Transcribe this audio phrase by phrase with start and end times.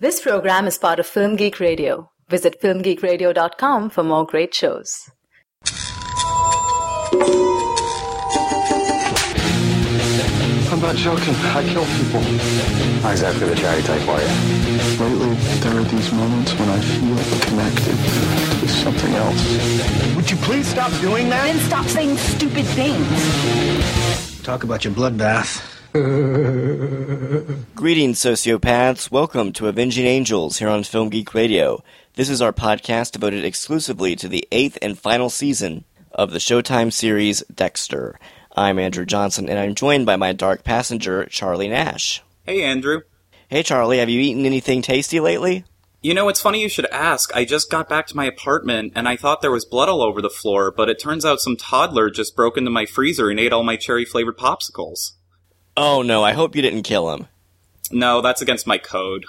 [0.00, 2.08] This program is part of Film Geek Radio.
[2.28, 5.10] Visit filmgeekradio.com for more great shows.
[10.70, 11.34] I'm not joking.
[11.34, 12.20] I kill people.
[13.02, 14.28] Not exactly the charity type, are you?
[15.02, 17.18] Lately, there are these moments when I feel
[17.48, 17.96] connected
[18.60, 20.14] to something else.
[20.14, 21.42] Would you please stop doing that?
[21.42, 24.42] Then stop saying stupid things.
[24.44, 25.77] Talk about your bloodbath.
[25.92, 26.04] Greetings,
[28.20, 29.10] sociopaths.
[29.10, 31.82] Welcome to Avenging Angels here on Film Geek Radio.
[32.12, 36.92] This is our podcast devoted exclusively to the eighth and final season of the Showtime
[36.92, 38.20] series Dexter.
[38.54, 42.22] I'm Andrew Johnson, and I'm joined by my dark passenger, Charlie Nash.
[42.44, 43.00] Hey, Andrew.
[43.48, 45.64] Hey, Charlie, have you eaten anything tasty lately?
[46.02, 47.34] You know, it's funny you should ask.
[47.34, 50.20] I just got back to my apartment and I thought there was blood all over
[50.20, 53.54] the floor, but it turns out some toddler just broke into my freezer and ate
[53.54, 55.12] all my cherry flavored popsicles.
[55.80, 57.28] Oh no, I hope you didn't kill him.
[57.92, 59.26] No, that's against my code.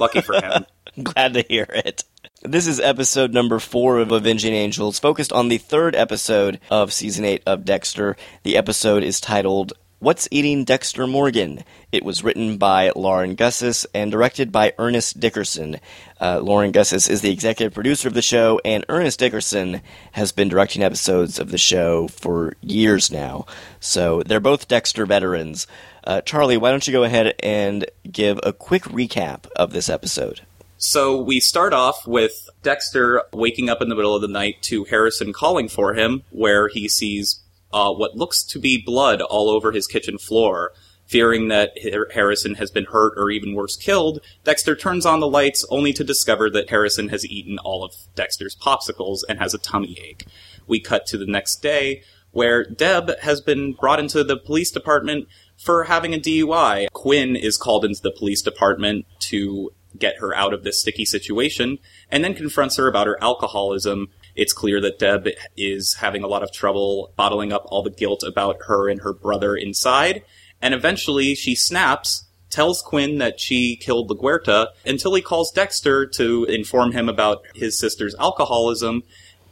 [0.00, 0.64] Lucky for him.
[1.02, 2.04] Glad to hear it.
[2.40, 7.26] This is episode number four of Avenging Angels, focused on the third episode of season
[7.26, 8.16] eight of Dexter.
[8.44, 11.64] The episode is titled What's Eating Dexter Morgan?
[11.90, 15.80] It was written by Lauren Gussis and directed by Ernest Dickerson.
[16.20, 19.80] Uh, Lauren Gussis is the executive producer of the show, and Ernest Dickerson
[20.12, 23.46] has been directing episodes of the show for years now.
[23.80, 25.66] So they're both Dexter veterans.
[26.06, 30.42] Uh, Charlie, why don't you go ahead and give a quick recap of this episode?
[30.76, 34.84] So we start off with Dexter waking up in the middle of the night to
[34.84, 37.40] Harrison calling for him, where he sees
[37.74, 40.72] uh, what looks to be blood all over his kitchen floor.
[41.06, 41.72] Fearing that
[42.14, 46.02] Harrison has been hurt or even worse killed, Dexter turns on the lights only to
[46.02, 50.24] discover that Harrison has eaten all of Dexter's popsicles and has a tummy ache.
[50.66, 55.28] We cut to the next day where Deb has been brought into the police department
[55.56, 56.88] for having a DUI.
[56.92, 61.78] Quinn is called into the police department to get her out of this sticky situation,
[62.10, 64.08] and then confronts her about her alcoholism.
[64.34, 68.22] It's clear that Deb is having a lot of trouble bottling up all the guilt
[68.22, 70.24] about her and her brother inside,
[70.60, 76.44] and eventually she snaps, tells Quinn that she killed LaGuerta, until he calls Dexter to
[76.44, 79.02] inform him about his sister's alcoholism,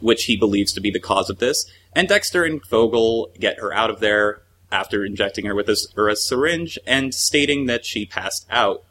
[0.00, 3.72] which he believes to be the cause of this, and Dexter and Vogel get her
[3.72, 5.76] out of there after injecting her with a,
[6.09, 8.84] a syringe and stating that she passed out.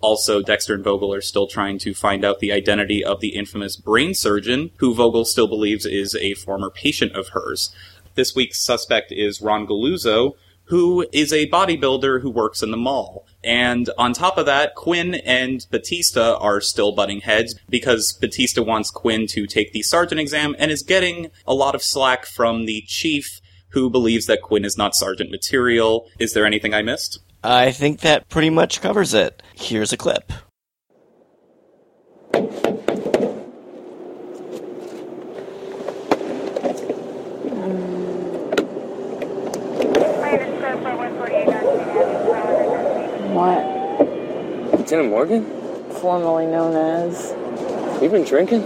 [0.00, 3.76] Also, Dexter and Vogel are still trying to find out the identity of the infamous
[3.76, 7.74] brain surgeon, who Vogel still believes is a former patient of hers.
[8.14, 13.26] This week's suspect is Ron Galuzzo, who is a bodybuilder who works in the mall.
[13.42, 18.90] And on top of that, Quinn and Batista are still butting heads because Batista wants
[18.90, 22.82] Quinn to take the sergeant exam and is getting a lot of slack from the
[22.86, 26.06] chief who believes that Quinn is not sergeant material.
[26.18, 27.20] Is there anything I missed?
[27.42, 29.42] I think that pretty much covers it.
[29.54, 30.32] Here's a clip.
[43.32, 44.78] What?
[44.78, 45.44] Lieutenant Morgan?
[46.00, 47.36] Formerly known as.
[48.02, 48.62] You've been drinking?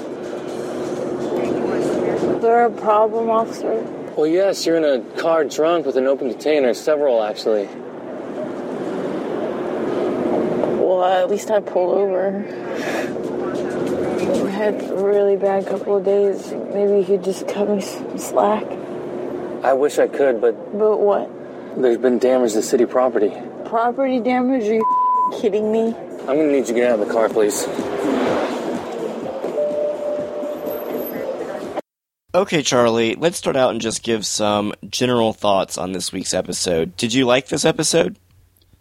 [2.36, 3.82] Is there a problem, officer?
[4.16, 7.68] Well, yes, you're in a car drunk with an open container, several actually.
[11.02, 12.46] Well, at least I pulled over.
[14.46, 16.52] I had a really bad couple of days.
[16.72, 18.62] Maybe you could just cut me some slack.
[19.64, 21.28] I wish I could, but But what?
[21.76, 23.32] there's been damage to city property.
[23.64, 24.62] Property damage?
[24.62, 25.88] Are you kidding me?
[25.88, 27.66] I'm gonna need you to get out of the car, please.
[32.32, 36.96] Okay, Charlie, let's start out and just give some general thoughts on this week's episode.
[36.96, 38.20] Did you like this episode?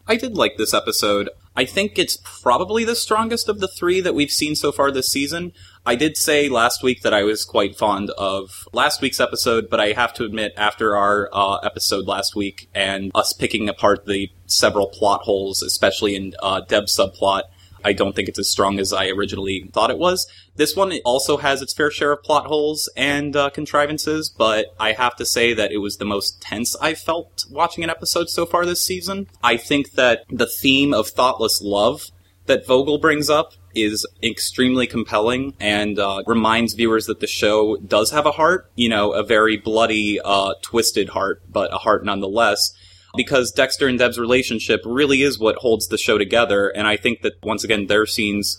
[0.06, 1.28] I did like this episode.
[1.56, 5.12] I think it's probably the strongest of the three that we've seen so far this
[5.12, 5.52] season.
[5.86, 9.80] I did say last week that I was quite fond of last week's episode, but
[9.80, 14.30] I have to admit, after our uh, episode last week and us picking apart the
[14.46, 17.44] several plot holes, especially in uh, Deb's subplot,
[17.84, 20.28] I don't think it's as strong as I originally thought it was.
[20.56, 24.94] This one also has its fair share of plot holes and uh, contrivances, but I
[24.94, 28.46] have to say that it was the most tense I've felt watching an episode so
[28.46, 29.28] far this season.
[29.44, 32.08] I think that the theme of thoughtless love
[32.46, 38.12] that Vogel brings up is extremely compelling and uh, reminds viewers that the show does
[38.12, 42.74] have a heart, you know, a very bloody, uh, twisted heart, but a heart nonetheless
[43.16, 46.70] because Dexter and Deb's relationship really is what holds the show together.
[46.70, 48.58] And I think that once again, their scenes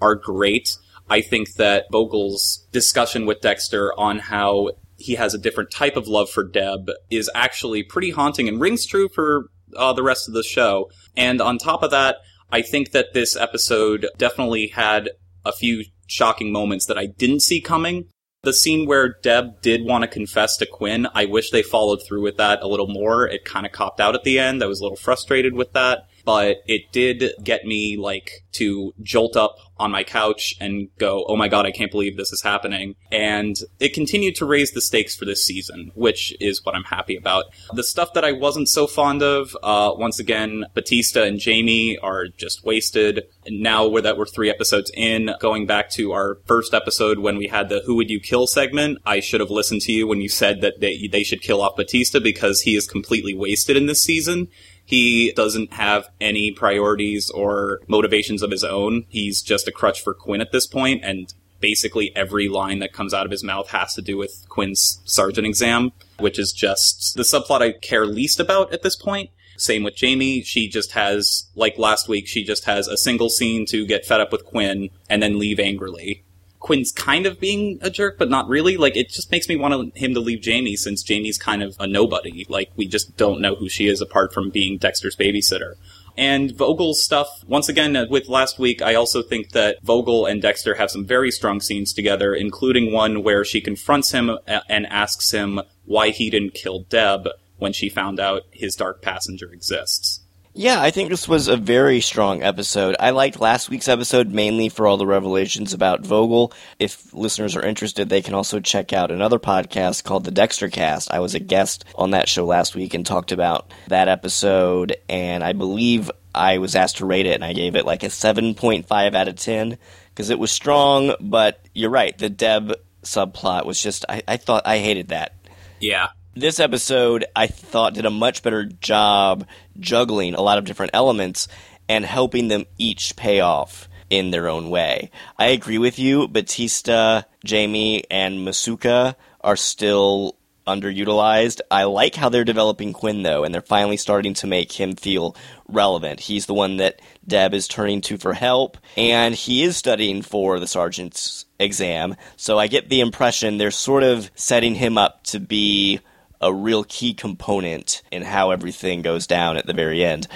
[0.00, 0.76] are great.
[1.08, 6.08] I think that Vogel's discussion with Dexter on how he has a different type of
[6.08, 10.34] love for Deb is actually pretty haunting and rings true for uh, the rest of
[10.34, 10.90] the show.
[11.16, 12.16] And on top of that,
[12.50, 15.10] I think that this episode definitely had
[15.44, 18.08] a few shocking moments that I didn't see coming.
[18.44, 22.22] The scene where Deb did want to confess to Quinn, I wish they followed through
[22.22, 23.26] with that a little more.
[23.26, 24.62] It kind of copped out at the end.
[24.62, 29.36] I was a little frustrated with that but it did get me like to jolt
[29.36, 32.94] up on my couch and go, oh my god, I can't believe this is happening.
[33.10, 37.16] And it continued to raise the stakes for this season, which is what I'm happy
[37.16, 37.46] about.
[37.72, 42.28] The stuff that I wasn't so fond of, uh, once again, Batista and Jamie are
[42.28, 43.26] just wasted.
[43.46, 47.36] And now we're that we're three episodes in, going back to our first episode when
[47.36, 50.20] we had the Who Would You Kill segment, I should have listened to you when
[50.20, 53.86] you said that they, they should kill off Batista because he is completely wasted in
[53.86, 54.48] this season.
[54.84, 59.06] He doesn't have any priorities or motivations of his own.
[59.08, 63.14] He's just a crutch for Quinn at this point, and basically every line that comes
[63.14, 67.22] out of his mouth has to do with Quinn's sergeant exam, which is just the
[67.22, 69.30] subplot I care least about at this point.
[69.56, 70.42] Same with Jamie.
[70.42, 74.20] She just has, like last week, she just has a single scene to get fed
[74.20, 76.23] up with Quinn and then leave angrily.
[76.64, 78.78] Quinn's kind of being a jerk, but not really.
[78.78, 81.86] Like, it just makes me want him to leave Jamie since Jamie's kind of a
[81.86, 82.46] nobody.
[82.48, 85.74] Like, we just don't know who she is apart from being Dexter's babysitter.
[86.16, 90.40] And Vogel's stuff, once again, uh, with last week, I also think that Vogel and
[90.40, 94.86] Dexter have some very strong scenes together, including one where she confronts him uh, and
[94.86, 97.28] asks him why he didn't kill Deb
[97.58, 100.23] when she found out his dark passenger exists.
[100.56, 102.94] Yeah, I think this was a very strong episode.
[103.00, 106.52] I liked last week's episode mainly for all the revelations about Vogel.
[106.78, 111.12] If listeners are interested, they can also check out another podcast called the Dexter Cast.
[111.12, 115.42] I was a guest on that show last week and talked about that episode, and
[115.42, 119.14] I believe I was asked to rate it, and I gave it like a 7.5
[119.14, 119.76] out of 10
[120.10, 124.62] because it was strong, but you're right, the Deb subplot was just, I, I thought,
[124.64, 125.34] I hated that.
[125.80, 129.46] Yeah this episode I thought did a much better job
[129.78, 131.48] juggling a lot of different elements
[131.88, 135.10] and helping them each pay off in their own way.
[135.38, 136.28] I agree with you.
[136.28, 140.36] Batista, Jamie, and Masuka are still
[140.66, 141.60] underutilized.
[141.70, 145.36] I like how they're developing Quinn though, and they're finally starting to make him feel
[145.68, 146.20] relevant.
[146.20, 150.58] He's the one that Deb is turning to for help, and he is studying for
[150.58, 152.16] the sergeant's exam.
[152.36, 156.00] So I get the impression they're sort of setting him up to be
[156.40, 160.28] a real key component in how everything goes down at the very end.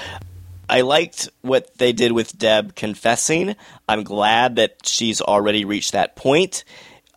[0.69, 3.57] I liked what they did with Deb confessing.
[3.89, 6.65] I'm glad that she's already reached that point.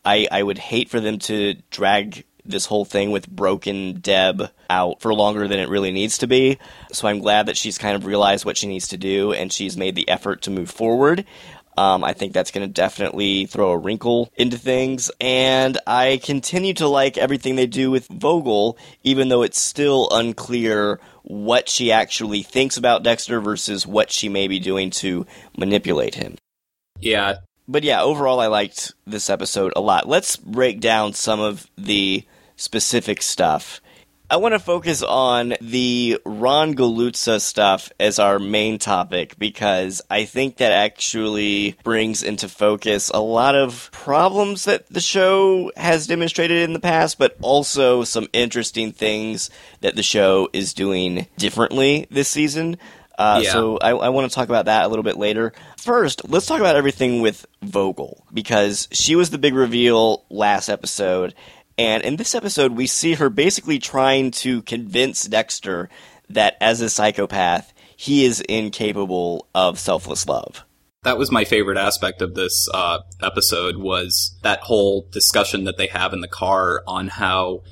[0.05, 5.01] I, I would hate for them to drag this whole thing with broken Deb out
[5.01, 6.57] for longer than it really needs to be.
[6.91, 9.77] So I'm glad that she's kind of realized what she needs to do and she's
[9.77, 11.25] made the effort to move forward.
[11.81, 15.09] Um, I think that's going to definitely throw a wrinkle into things.
[15.19, 20.99] And I continue to like everything they do with Vogel, even though it's still unclear
[21.23, 25.25] what she actually thinks about Dexter versus what she may be doing to
[25.57, 26.37] manipulate him.
[26.99, 27.37] Yeah.
[27.67, 30.07] But yeah, overall, I liked this episode a lot.
[30.07, 32.23] Let's break down some of the
[32.57, 33.81] specific stuff
[34.31, 40.23] I want to focus on the Ron Galuzzo stuff as our main topic because I
[40.23, 46.59] think that actually brings into focus a lot of problems that the show has demonstrated
[46.59, 49.49] in the past, but also some interesting things
[49.81, 52.77] that the show is doing differently this season.
[53.17, 53.51] Uh, yeah.
[53.51, 55.51] So I, I want to talk about that a little bit later.
[55.77, 61.35] First, let's talk about everything with Vogel because she was the big reveal last episode,
[61.77, 65.89] and in this episode, we see her basically trying to convince Dexter
[66.29, 70.63] that as a psychopath, he is incapable of selfless love.
[71.03, 75.87] That was my favorite aspect of this uh, episode was that whole discussion that they
[75.87, 77.63] have in the car on how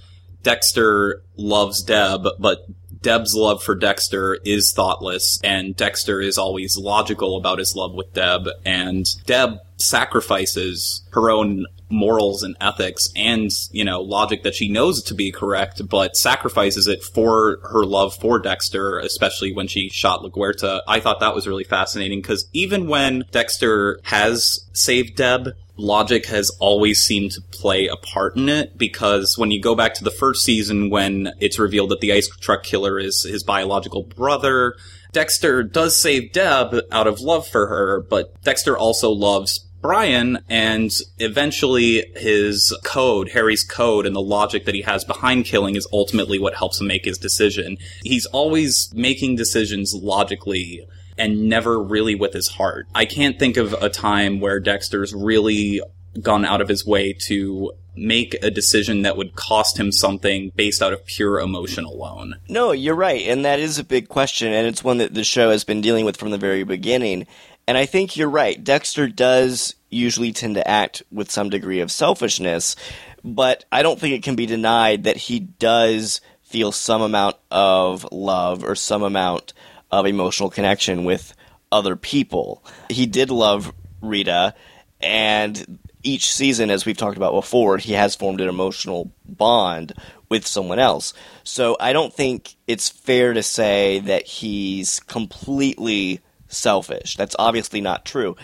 [0.42, 2.66] Dexter loves Deb, but
[3.02, 8.14] Deb's love for Dexter is thoughtless, and Dexter is always logical about his love with
[8.14, 14.70] Deb, and Deb sacrifices her own morals and ethics and, you know, logic that she
[14.70, 19.90] knows to be correct, but sacrifices it for her love for Dexter, especially when she
[19.90, 20.82] shot LaGuerta.
[20.88, 26.52] I thought that was really fascinating because even when Dexter has saved Deb, logic has
[26.60, 30.12] always seemed to play a part in it because when you go back to the
[30.12, 34.76] first season when it's revealed that the ice truck killer is his biological brother,
[35.12, 40.92] Dexter does save Deb out of love for her, but Dexter also loves Brian and
[41.20, 46.38] eventually his code, Harry's code and the logic that he has behind killing is ultimately
[46.38, 47.78] what helps him make his decision.
[48.04, 50.86] He's always making decisions logically
[51.18, 52.88] and never really with his heart.
[52.96, 55.82] I can't think of a time where Dexter's really
[56.22, 60.82] gone out of his way to make a decision that would cost him something based
[60.82, 62.36] out of pure emotion alone.
[62.48, 65.52] No, you're right, and that is a big question, and it's one that the show
[65.52, 67.28] has been dealing with from the very beginning.
[67.70, 68.64] And I think you're right.
[68.64, 72.76] Dexter does usually tend to act with some degree of selfishness,
[73.24, 78.12] but I don't think it can be denied that he does feel some amount of
[78.12, 79.54] love or some amount
[79.92, 81.36] of emotional connection with
[81.72, 82.66] other people.
[82.90, 83.72] He did love
[84.02, 84.56] Rita,
[85.00, 89.94] and each season, as we've talked about before, he has formed an emotional bond
[90.28, 91.14] with someone else.
[91.44, 97.16] So I don't think it's fair to say that he's completely selfish.
[97.16, 98.36] That's obviously not true.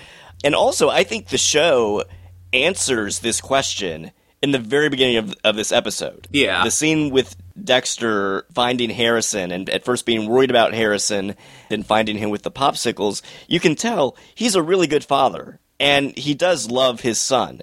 [0.44, 2.04] And also, I think the show
[2.54, 6.28] answers this question in the very beginning of, of this episode.
[6.32, 6.64] Yeah.
[6.64, 11.36] The scene with Dexter finding Harrison and at first being worried about Harrison,
[11.70, 15.60] then finding him with the popsicles, you can tell he's a really good father.
[15.80, 17.62] And he does love his son.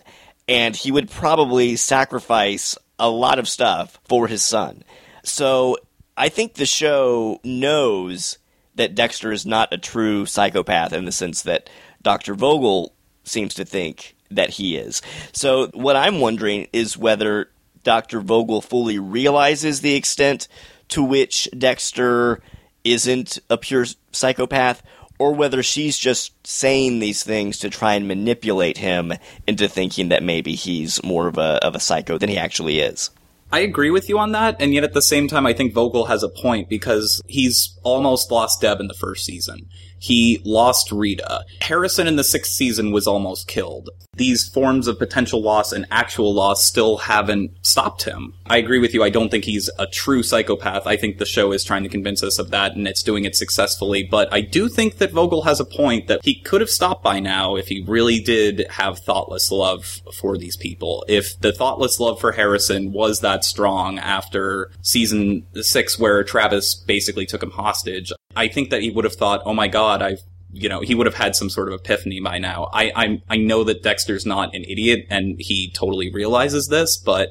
[0.49, 4.83] And he would probably sacrifice a lot of stuff for his son.
[5.23, 5.79] So
[6.17, 8.39] I think the show knows
[8.75, 11.69] that Dexter is not a true psychopath in the sense that
[12.03, 12.35] Dr.
[12.35, 12.93] Vogel
[13.25, 15.03] seems to think that he is.
[15.33, 17.51] So what I'm wondering is whether
[17.85, 18.21] Dr.
[18.21, 20.49] Vogel fully realizes the extent
[20.89, 22.41] to which Dexter
[22.85, 24.83] isn't a pure psychopath
[25.19, 29.13] or whether she's just saying these things to try and manipulate him
[29.47, 33.11] into thinking that maybe he's more of a of a psycho than he actually is.
[33.53, 36.07] I agree with you on that, and yet at the same time, I think Vogel
[36.07, 39.69] has a point because he's almost lost Deb in the first season.
[40.03, 41.45] He lost Rita.
[41.61, 43.89] Harrison in the sixth season was almost killed.
[44.17, 48.35] These forms of potential loss and actual loss still haven't stopped him.
[48.45, 49.05] I agree with you.
[49.05, 50.89] I don't think he's a true psychopath.
[50.89, 53.37] I think the show is trying to convince us of that and it's doing it
[53.37, 54.03] successfully.
[54.03, 57.21] But I do think that Vogel has a point that he could have stopped by
[57.21, 61.05] now if he really did have thoughtless love for these people.
[61.09, 67.25] If the thoughtless love for Harrison was that strong after season six where Travis basically
[67.25, 70.21] took him hostage, I think that he would have thought, oh my god, I've
[70.53, 72.69] you know, he would have had some sort of epiphany by now.
[72.73, 77.31] I, I, I know that Dexter's not an idiot and he totally realizes this, but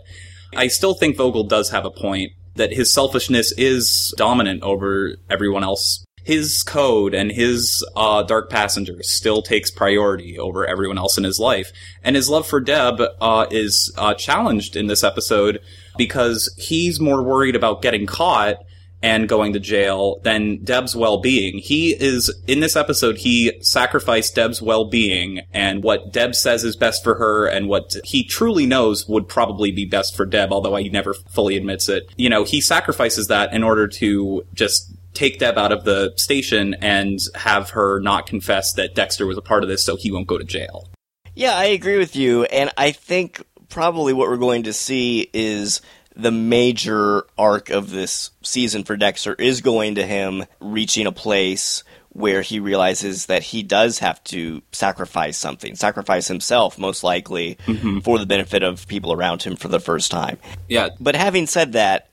[0.56, 5.64] I still think Vogel does have a point that his selfishness is dominant over everyone
[5.64, 6.04] else.
[6.24, 11.40] His code and his uh, dark passenger still takes priority over everyone else in his
[11.40, 11.72] life,
[12.04, 15.62] and his love for Deb uh, is uh, challenged in this episode
[15.98, 18.58] because he's more worried about getting caught
[19.04, 21.58] and going to jail than Deb's well-being.
[21.58, 27.04] He is, in this episode, he sacrificed Deb's well-being and what Deb says is best
[27.04, 30.90] for her and what he truly knows would probably be best for Deb, although he
[30.90, 32.12] never fully admits it.
[32.16, 36.76] You know, he sacrifices that in order to just take Deb out of the station
[36.76, 40.28] and have her not confess that Dexter was a part of this so he won't
[40.28, 40.88] go to jail.
[41.34, 45.82] Yeah, I agree with you, and I think probably what we're going to see is
[46.16, 51.84] the major arc of this season for Dexter is going to him reaching a place
[52.10, 58.00] where he realizes that he does have to sacrifice something, sacrifice himself, most likely, Mm-hmm.
[58.00, 60.38] for the benefit of people around him for the first time.
[60.68, 62.10] Yeah, But having said that,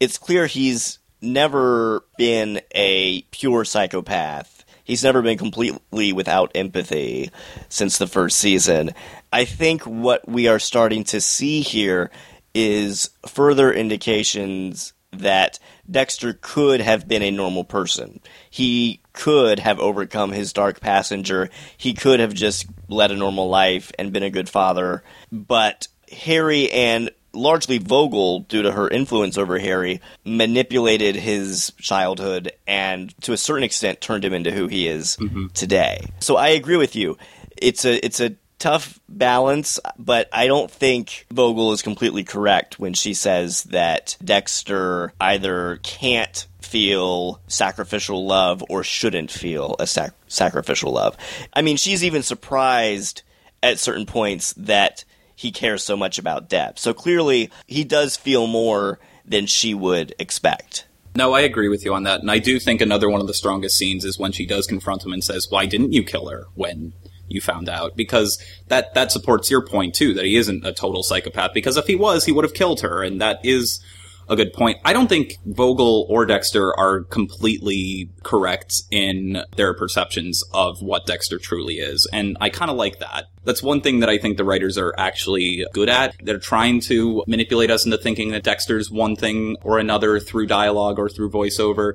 [0.00, 4.64] it's clear he's never been a pure psychopath.
[4.84, 7.30] He's never been completely without empathy
[7.68, 8.92] since the first season.
[9.32, 12.10] I think what we are starting to see here
[12.58, 18.20] is further indications that Dexter could have been a normal person.
[18.50, 21.50] He could have overcome his dark passenger.
[21.76, 25.04] He could have just led a normal life and been a good father.
[25.30, 33.14] But Harry and largely Vogel, due to her influence over Harry, manipulated his childhood and
[33.22, 35.46] to a certain extent turned him into who he is mm-hmm.
[35.54, 36.10] today.
[36.18, 37.16] So I agree with you.
[37.56, 42.94] It's a it's a tough balance, but I don't think Vogel is completely correct when
[42.94, 50.92] she says that Dexter either can't feel sacrificial love or shouldn't feel a sac- sacrificial
[50.92, 51.16] love.
[51.52, 53.22] I mean, she's even surprised
[53.62, 56.78] at certain points that he cares so much about Deb.
[56.78, 60.86] So clearly, he does feel more than she would expect.
[61.14, 62.20] No, I agree with you on that.
[62.20, 65.04] And I do think another one of the strongest scenes is when she does confront
[65.04, 66.92] him and says, Why didn't you kill her when
[67.28, 67.96] you found out?
[67.96, 71.52] Because that, that supports your point too, that he isn't a total psychopath.
[71.54, 73.02] Because if he was, he would have killed her.
[73.02, 73.80] And that is
[74.28, 74.78] a good point.
[74.84, 81.38] I don't think Vogel or Dexter are completely correct in their perceptions of what Dexter
[81.38, 82.06] truly is.
[82.12, 83.24] And I kind of like that.
[83.44, 86.14] That's one thing that I think the writers are actually good at.
[86.22, 90.98] They're trying to manipulate us into thinking that Dexter's one thing or another through dialogue
[90.98, 91.94] or through voiceover.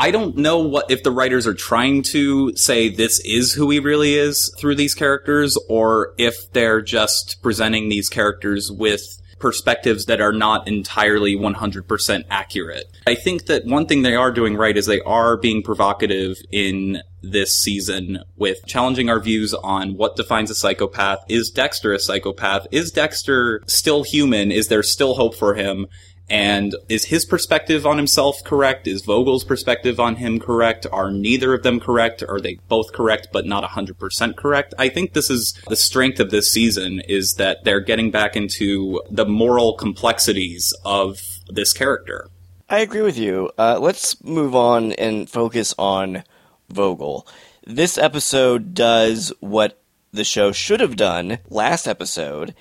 [0.00, 3.80] I don't know what if the writers are trying to say this is who he
[3.80, 10.22] really is through these characters or if they're just presenting these characters with perspectives that
[10.22, 12.84] are not entirely 100% accurate.
[13.06, 17.02] I think that one thing they are doing right is they are being provocative in
[17.22, 21.18] this season with challenging our views on what defines a psychopath.
[21.28, 22.66] Is Dexter a psychopath?
[22.70, 24.50] Is Dexter still human?
[24.50, 25.86] Is there still hope for him?
[26.30, 28.86] And is his perspective on himself correct?
[28.86, 30.86] Is Vogel's perspective on him correct?
[30.92, 32.22] Are neither of them correct?
[32.22, 34.72] Are they both correct but not 100% correct?
[34.78, 39.02] I think this is the strength of this season is that they're getting back into
[39.10, 42.28] the moral complexities of this character.
[42.68, 43.50] I agree with you.
[43.58, 46.22] Uh, let's move on and focus on
[46.68, 47.26] Vogel.
[47.66, 49.82] This episode does what
[50.12, 52.54] the show should have done last episode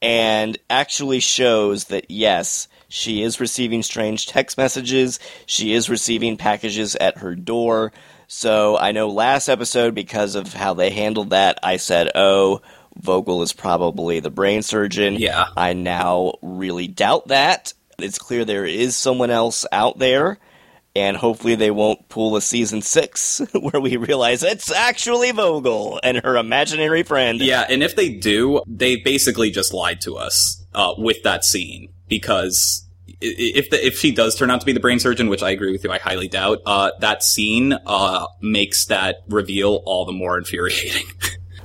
[0.00, 6.94] and actually shows that yes, she is receiving strange text messages, she is receiving packages
[6.96, 7.90] at her door.
[8.26, 12.60] So I know last episode, because of how they handled that, I said, oh,
[13.00, 15.14] Vogel is probably the brain surgeon.
[15.14, 15.46] Yeah.
[15.56, 17.72] I now really doubt that.
[17.98, 20.38] It's clear there is someone else out there
[20.94, 26.18] and hopefully they won't pull a season six where we realize it's actually Vogel and
[26.22, 27.40] her imaginary friend.
[27.40, 31.88] Yeah, and if they do, they basically just lied to us uh, with that scene
[32.12, 32.86] because
[33.22, 35.72] if the, if she does turn out to be the brain surgeon, which I agree
[35.72, 40.36] with you, I highly doubt, uh, that scene uh, makes that reveal all the more
[40.36, 41.06] infuriating.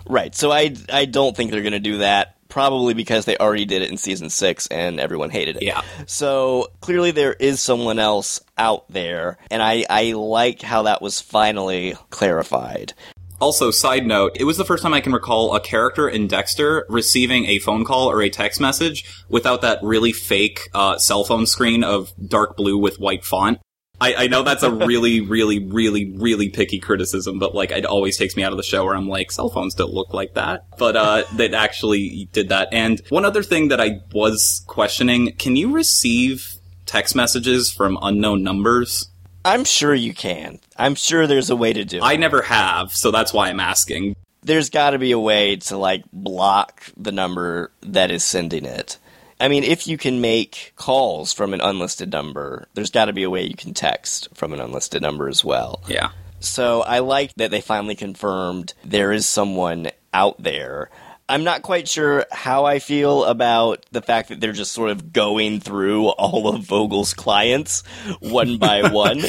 [0.09, 0.33] Right.
[0.33, 2.35] So I I don't think they're going to do that.
[2.47, 5.63] Probably because they already did it in season six and everyone hated it.
[5.63, 5.81] Yeah.
[6.05, 11.19] So clearly there is someone else out there, and I I like how that was
[11.19, 12.93] finally clarified.
[13.39, 16.85] Also, side note, it was the first time I can recall a character in Dexter
[16.89, 21.45] receiving a phone call or a text message without that really fake uh, cell phone
[21.45, 23.59] screen of dark blue with white font.
[23.99, 28.17] I, I know that's a really, really, really, really picky criticism, but like it always
[28.17, 30.65] takes me out of the show where I'm like, cell phones don't look like that.
[30.77, 32.69] But uh that actually did that.
[32.71, 38.43] And one other thing that I was questioning, can you receive text messages from unknown
[38.43, 39.09] numbers?
[39.47, 40.59] I'm sure you can.
[40.77, 42.03] I'm sure there's a way to do it.
[42.03, 44.15] I never have, so that's why I'm asking.
[44.43, 48.97] there's got to be a way to like block the number that is sending it.
[49.39, 53.23] I mean, if you can make calls from an unlisted number, there's got to be
[53.23, 55.83] a way you can text from an unlisted number as well.
[55.87, 56.09] Yeah.
[56.39, 60.89] So I like that they finally confirmed there is someone out there.
[61.29, 65.11] I'm not quite sure how I feel about the fact that they're just sort of
[65.11, 67.83] going through all of Vogel's clients
[68.21, 69.19] one by one.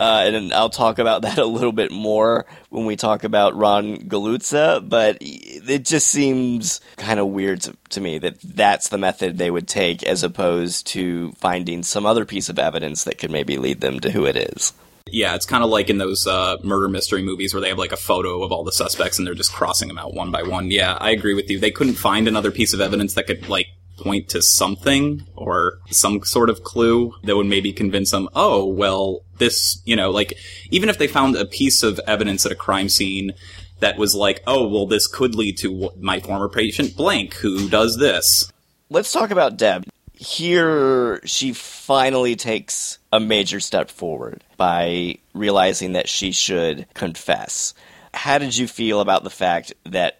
[0.00, 3.96] Uh, and I'll talk about that a little bit more when we talk about Ron
[3.96, 9.38] Galuzzo, but it just seems kind of weird to, to me that that's the method
[9.38, 13.56] they would take as opposed to finding some other piece of evidence that could maybe
[13.56, 14.72] lead them to who it is.
[15.10, 17.92] Yeah, it's kind of like in those uh, murder mystery movies where they have like
[17.92, 20.70] a photo of all the suspects and they're just crossing them out one by one.
[20.70, 21.58] Yeah, I agree with you.
[21.58, 26.22] They couldn't find another piece of evidence that could like point to something or some
[26.24, 30.34] sort of clue that would maybe convince them, oh, well, this, you know, like
[30.70, 33.32] even if they found a piece of evidence at a crime scene
[33.80, 37.98] that was like, oh, well, this could lead to my former patient blank who does
[37.98, 38.52] this.
[38.90, 39.84] let's talk about Deb.
[40.16, 47.74] Here, she finally takes a major step forward by realizing that she should confess.
[48.14, 50.18] How did you feel about the fact that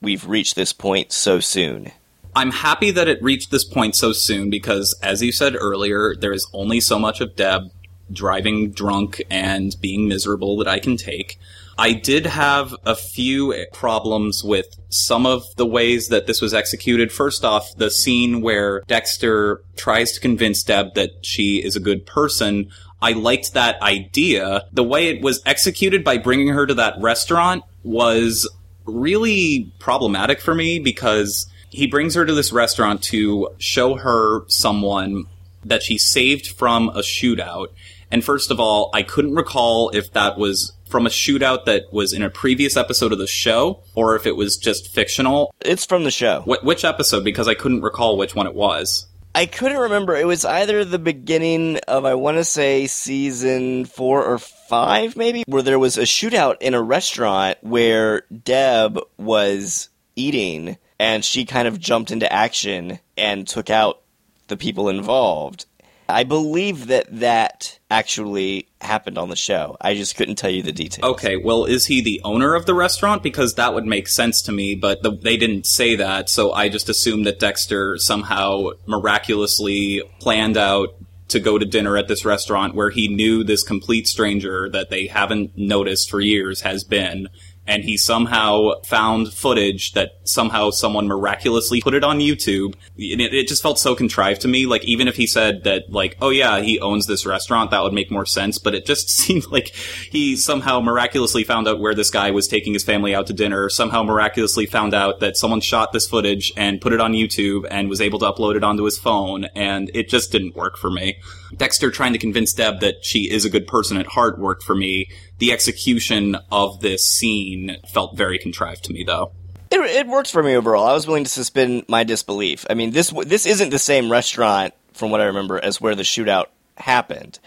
[0.00, 1.92] we've reached this point so soon?
[2.34, 6.32] I'm happy that it reached this point so soon because, as you said earlier, there
[6.32, 7.70] is only so much of Deb
[8.10, 11.38] driving drunk and being miserable that I can take.
[11.78, 17.12] I did have a few problems with some of the ways that this was executed.
[17.12, 22.06] First off, the scene where Dexter tries to convince Deb that she is a good
[22.06, 22.70] person.
[23.02, 24.64] I liked that idea.
[24.72, 28.48] The way it was executed by bringing her to that restaurant was
[28.86, 35.24] really problematic for me because he brings her to this restaurant to show her someone
[35.64, 37.68] that she saved from a shootout.
[38.10, 42.12] And first of all, I couldn't recall if that was from a shootout that was
[42.12, 45.54] in a previous episode of the show or if it was just fictional.
[45.60, 46.40] It's from the show.
[46.42, 47.24] Wh- which episode?
[47.24, 49.06] Because I couldn't recall which one it was.
[49.34, 50.16] I couldn't remember.
[50.16, 55.44] It was either the beginning of, I want to say, season four or five, maybe,
[55.46, 61.68] where there was a shootout in a restaurant where Deb was eating and she kind
[61.68, 64.00] of jumped into action and took out
[64.48, 65.66] the people involved.
[66.08, 69.76] I believe that that actually happened on the show.
[69.80, 71.10] I just couldn't tell you the details.
[71.12, 73.22] Okay, well, is he the owner of the restaurant?
[73.22, 76.68] Because that would make sense to me, but the, they didn't say that, so I
[76.68, 80.90] just assumed that Dexter somehow miraculously planned out
[81.28, 85.08] to go to dinner at this restaurant where he knew this complete stranger that they
[85.08, 87.28] haven't noticed for years has been,
[87.66, 92.74] and he somehow found footage that somehow someone miraculously put it on YouTube.
[92.96, 94.66] It, it just felt so contrived to me.
[94.66, 97.92] Like, even if he said that, like, oh yeah, he owns this restaurant, that would
[97.92, 102.10] make more sense, but it just seemed like he somehow miraculously found out where this
[102.10, 105.92] guy was taking his family out to dinner, somehow miraculously found out that someone shot
[105.92, 108.98] this footage and put it on YouTube and was able to upload it onto his
[108.98, 111.18] phone, and it just didn't work for me.
[111.54, 114.74] Dexter trying to convince Deb that she is a good person at heart worked for
[114.74, 115.08] me.
[115.38, 119.32] The execution of this scene felt very contrived to me, though.
[119.70, 120.86] It, it worked for me overall.
[120.86, 122.66] I was willing to suspend my disbelief.
[122.70, 126.02] I mean, this this isn't the same restaurant, from what I remember, as where the
[126.02, 127.38] shootout happened.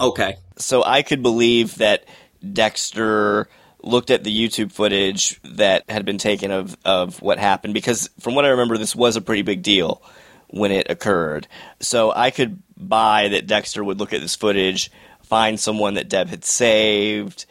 [0.00, 0.36] Okay.
[0.56, 2.04] So I could believe that
[2.52, 3.48] Dexter
[3.82, 8.34] looked at the YouTube footage that had been taken of, of what happened because from
[8.34, 10.02] what I remember this was a pretty big deal
[10.50, 11.46] when it occurred.
[11.80, 14.90] So I could buy that Dexter would look at this footage,
[15.22, 17.46] find someone that Deb had saved,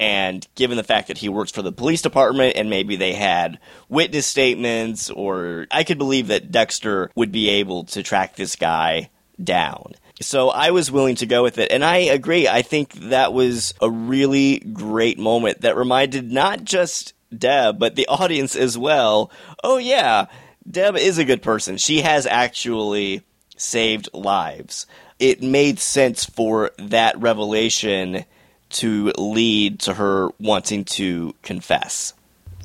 [0.00, 3.58] and given the fact that he works for the police department and maybe they had
[3.88, 9.10] witness statements or I could believe that Dexter would be able to track this guy
[9.42, 9.94] down.
[10.20, 11.70] So I was willing to go with it.
[11.70, 12.48] And I agree.
[12.48, 18.06] I think that was a really great moment that reminded not just Deb, but the
[18.08, 19.30] audience as well.
[19.62, 20.26] Oh, yeah,
[20.70, 21.76] Deb is a good person.
[21.76, 23.22] She has actually
[23.56, 24.86] saved lives.
[25.18, 28.24] It made sense for that revelation
[28.70, 32.12] to lead to her wanting to confess.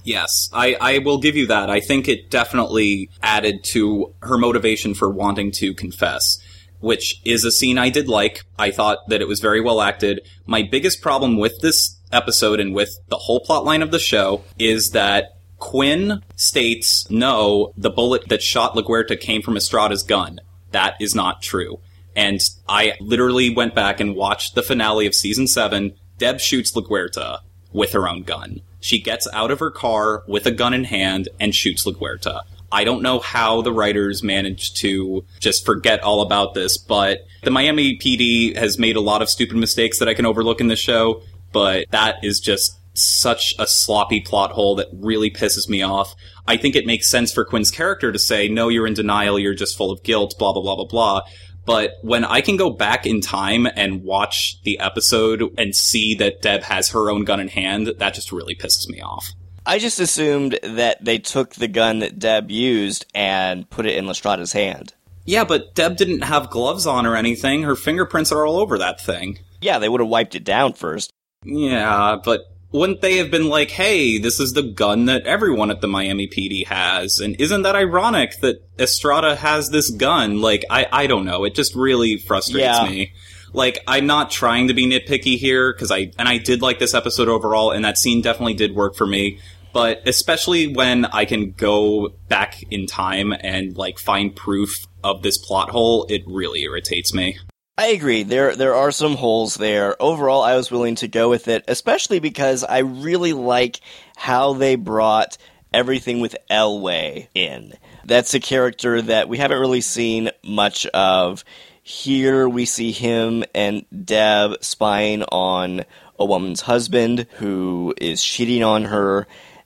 [0.04, 1.70] Yes, I, I will give you that.
[1.70, 6.39] I think it definitely added to her motivation for wanting to confess
[6.84, 8.44] which is a scene I did like.
[8.60, 10.20] I thought that it was very well acted.
[10.46, 14.44] My biggest problem with this episode and with the whole plot line of the show
[14.60, 20.41] is that Quinn states, no, the bullet that shot LaGuerta came from Estrada's gun.
[20.71, 21.80] That is not true.
[22.17, 25.93] And I literally went back and watched the finale of season seven.
[26.17, 27.39] Deb shoots LaGuerta
[27.71, 28.60] with her own gun.
[28.82, 32.41] She gets out of her car with a gun in hand and shoots LaGuerta.
[32.69, 37.52] I don't know how the writers managed to just forget all about this, but the
[37.52, 40.76] Miami PD has made a lot of stupid mistakes that I can overlook in the
[40.76, 41.21] show,
[41.54, 46.15] but that is just such a sloppy plot hole that really pisses me off.
[46.47, 49.53] I think it makes sense for Quinn's character to say, no, you're in denial, you're
[49.53, 51.21] just full of guilt, blah, blah, blah, blah, blah.
[51.65, 56.41] But when I can go back in time and watch the episode and see that
[56.41, 59.32] Deb has her own gun in hand, that just really pisses me off.
[59.65, 64.06] I just assumed that they took the gun that Deb used and put it in
[64.06, 64.93] Lestrada's hand.
[65.25, 67.63] Yeah, but Deb didn't have gloves on or anything.
[67.63, 69.39] Her fingerprints are all over that thing.
[69.62, 71.13] Yeah, they would have wiped it down first.
[71.45, 72.41] Yeah, but
[72.73, 76.27] wouldn't they have been like, hey, this is the gun that everyone at the Miami
[76.27, 77.19] PD has?
[77.19, 80.41] And isn't that ironic that Estrada has this gun?
[80.41, 81.43] Like, I, I don't know.
[81.45, 82.89] It just really frustrates Yeah.
[82.89, 83.13] me.
[83.53, 86.95] Like, I'm not trying to be nitpicky here, because I, and I did like this
[86.95, 89.38] episode overall, and that scene definitely did work for me.
[89.73, 95.38] But especially when I can go back in time and, like, find proof of this
[95.38, 97.38] plot hole, it really irritates me.
[97.75, 98.21] I agree.
[98.21, 99.99] There there are some holes there.
[99.99, 103.79] Overall, I was willing to go with it, especially because I really like
[104.15, 105.38] how they brought
[105.73, 107.73] everything with Elway in.
[108.05, 111.43] That's a character that we haven't really seen much of.
[111.81, 115.83] Here we see him and Deb spying on
[116.19, 119.25] a woman's husband who is cheating on her,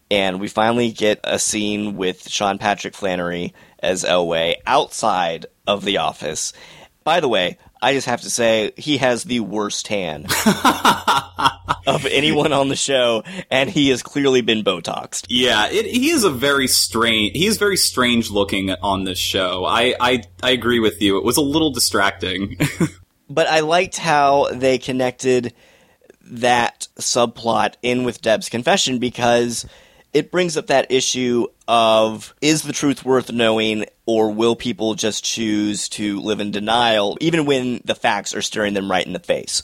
[0.09, 5.97] and we finally get a scene with Sean Patrick Flanery as Elway outside of the
[5.97, 6.53] office.
[7.03, 10.25] By the way, I just have to say he has the worst tan
[11.87, 15.25] of anyone on the show, and he has clearly been Botoxed.
[15.29, 17.35] Yeah, it, he is a very strange.
[17.35, 19.65] He is very strange looking on this show.
[19.65, 21.17] I, I I agree with you.
[21.17, 22.57] It was a little distracting.
[23.29, 25.53] But I liked how they connected
[26.21, 29.65] that subplot in with Deb's confession because
[30.13, 35.23] it brings up that issue of is the truth worth knowing or will people just
[35.23, 39.19] choose to live in denial even when the facts are staring them right in the
[39.19, 39.61] face?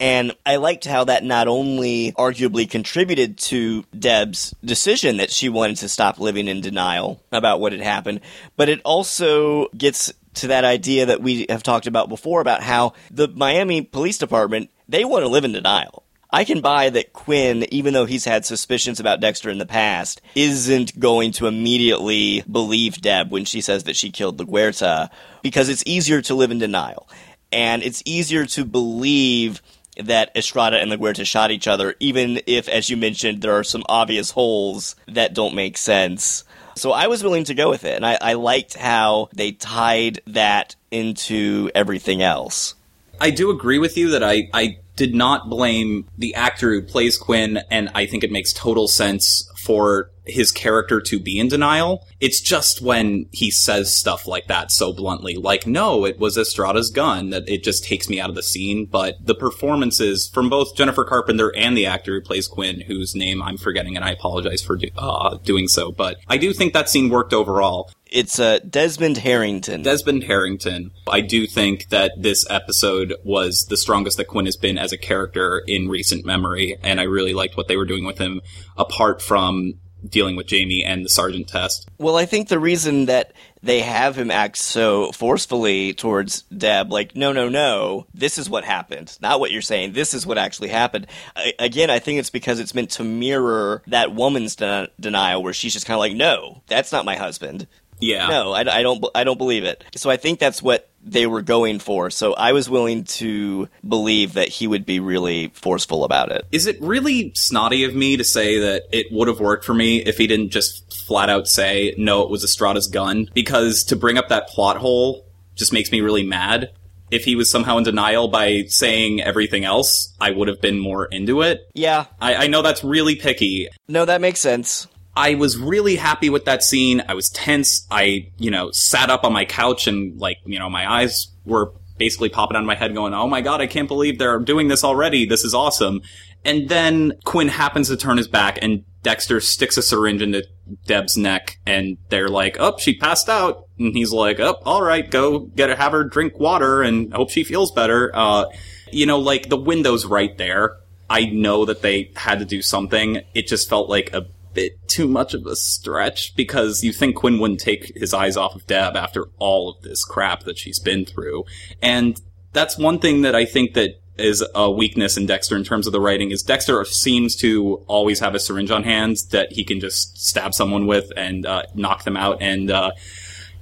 [0.00, 5.78] And I liked how that not only arguably contributed to Deb's decision that she wanted
[5.78, 8.20] to stop living in denial about what had happened,
[8.56, 12.92] but it also gets to that idea that we have talked about before about how
[13.10, 16.04] the Miami Police Department, they want to live in denial.
[16.30, 20.20] I can buy that Quinn, even though he's had suspicions about Dexter in the past,
[20.34, 25.08] isn't going to immediately believe Deb when she says that she killed LaGuerta
[25.42, 27.08] because it's easier to live in denial.
[27.50, 29.62] And it's easier to believe
[29.96, 33.82] that Estrada and LaGuerta shot each other, even if, as you mentioned, there are some
[33.88, 36.44] obvious holes that don't make sense.
[36.76, 40.20] So I was willing to go with it, and I, I liked how they tied
[40.26, 42.74] that into everything else.
[43.20, 47.16] I do agree with you that I I did not blame the actor who plays
[47.16, 52.06] Quinn, and I think it makes total sense for his character to be in denial.
[52.20, 56.90] It's just when he says stuff like that so bluntly, like, no, it was Estrada's
[56.90, 58.86] gun, that it just takes me out of the scene.
[58.86, 63.42] But the performances from both Jennifer Carpenter and the actor who plays Quinn, whose name
[63.42, 66.88] I'm forgetting, and I apologize for do- uh, doing so, but I do think that
[66.88, 67.90] scene worked overall.
[68.10, 69.82] It's uh, Desmond Harrington.
[69.82, 70.92] Desmond Harrington.
[71.06, 74.98] I do think that this episode was the strongest that Quinn has been as a
[74.98, 78.40] character in recent memory, and I really liked what they were doing with him,
[78.78, 79.74] apart from
[80.06, 81.88] dealing with Jamie and the sergeant test.
[81.98, 83.32] Well, I think the reason that
[83.62, 88.64] they have him act so forcefully towards Deb, like, no, no, no, this is what
[88.64, 89.16] happened.
[89.20, 89.92] Not what you're saying.
[89.92, 91.06] This is what actually happened.
[91.34, 95.52] I, again, I think it's because it's meant to mirror that woman's de- denial where
[95.52, 97.66] she's just kind of like, no, that's not my husband.
[98.00, 98.28] Yeah.
[98.28, 99.04] No, I, I don't.
[99.14, 99.84] I don't believe it.
[99.96, 102.10] So I think that's what they were going for.
[102.10, 106.44] So I was willing to believe that he would be really forceful about it.
[106.52, 109.98] Is it really snotty of me to say that it would have worked for me
[109.98, 113.28] if he didn't just flat out say, no, it was Estrada's gun?
[113.32, 116.70] Because to bring up that plot hole just makes me really mad.
[117.10, 121.06] If he was somehow in denial by saying everything else, I would have been more
[121.06, 121.66] into it.
[121.72, 122.04] Yeah.
[122.20, 123.68] I, I know that's really picky.
[123.88, 124.88] No, that makes sense.
[125.18, 127.02] I was really happy with that scene.
[127.08, 127.84] I was tense.
[127.90, 131.72] I, you know, sat up on my couch and like, you know, my eyes were
[131.98, 134.68] basically popping out of my head going, Oh my God, I can't believe they're doing
[134.68, 135.26] this already.
[135.26, 136.02] This is awesome.
[136.44, 140.46] And then Quinn happens to turn his back and Dexter sticks a syringe into
[140.86, 143.66] Deb's neck and they're like, Oh, she passed out.
[143.76, 147.30] And he's like, Oh, all right, go get her, have her drink water and hope
[147.30, 148.12] she feels better.
[148.14, 148.44] Uh,
[148.92, 150.76] you know, like the window's right there.
[151.10, 153.22] I know that they had to do something.
[153.34, 157.38] It just felt like a bit too much of a stretch because you think Quinn
[157.38, 161.04] wouldn't take his eyes off of Deb after all of this crap that she's been
[161.04, 161.44] through.
[161.82, 162.20] And
[162.52, 165.92] that's one thing that I think that is a weakness in Dexter in terms of
[165.92, 169.80] the writing is Dexter seems to always have a syringe on hand that he can
[169.80, 172.90] just stab someone with and uh, knock them out and uh,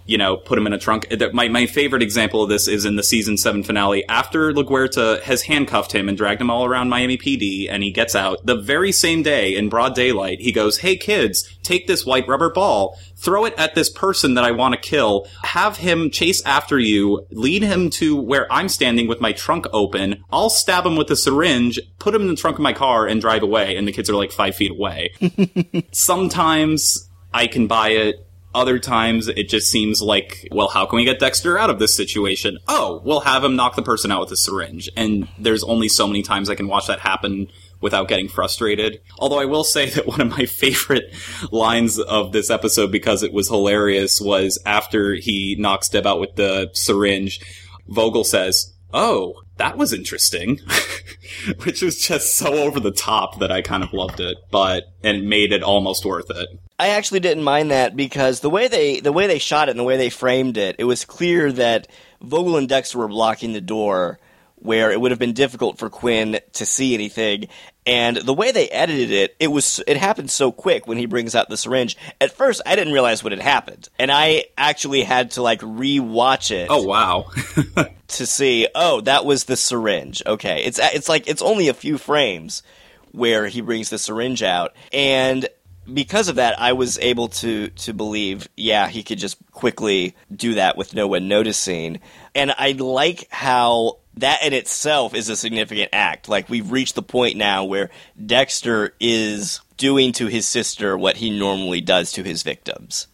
[0.06, 1.06] you know, put him in a trunk.
[1.32, 4.06] My, my favorite example of this is in the season seven finale.
[4.08, 8.14] After LaGuerta has handcuffed him and dragged him all around Miami PD and he gets
[8.14, 12.28] out, the very same day in broad daylight, he goes, Hey kids, take this white
[12.28, 16.44] rubber ball, throw it at this person that I want to kill, have him chase
[16.44, 20.24] after you, lead him to where I'm standing with my trunk open.
[20.30, 23.20] I'll stab him with a syringe, put him in the trunk of my car and
[23.20, 23.76] drive away.
[23.76, 25.10] And the kids are like five feet away.
[25.92, 28.25] Sometimes I can buy it.
[28.56, 31.94] Other times it just seems like, well, how can we get Dexter out of this
[31.94, 32.56] situation?
[32.66, 34.88] Oh, we'll have him knock the person out with a syringe.
[34.96, 37.48] And there's only so many times I can watch that happen
[37.82, 39.02] without getting frustrated.
[39.18, 41.12] Although I will say that one of my favorite
[41.52, 46.36] lines of this episode, because it was hilarious, was after he knocks Deb out with
[46.36, 47.40] the syringe,
[47.88, 50.60] Vogel says, Oh, that was interesting.
[51.64, 55.28] Which was just so over the top that I kind of loved it, but, and
[55.28, 56.48] made it almost worth it.
[56.78, 59.80] I actually didn't mind that because the way they the way they shot it and
[59.80, 61.88] the way they framed it, it was clear that
[62.20, 64.18] Vogel and Dexter were blocking the door
[64.56, 67.48] where it would have been difficult for Quinn to see anything.
[67.86, 71.36] And the way they edited it, it was it happened so quick when he brings
[71.36, 71.96] out the syringe.
[72.20, 76.50] At first, I didn't realize what had happened, and I actually had to like re-watch
[76.50, 76.66] it.
[76.68, 77.30] Oh wow!
[78.08, 80.20] to see, oh, that was the syringe.
[80.26, 82.64] Okay, it's it's like it's only a few frames
[83.12, 85.48] where he brings the syringe out, and
[85.92, 90.54] because of that, I was able to to believe, yeah, he could just quickly do
[90.54, 92.00] that with no one noticing.
[92.34, 96.28] And I like how that in itself is a significant act.
[96.28, 97.90] Like we've reached the point now where
[98.24, 103.06] Dexter is doing to his sister what he normally does to his victims.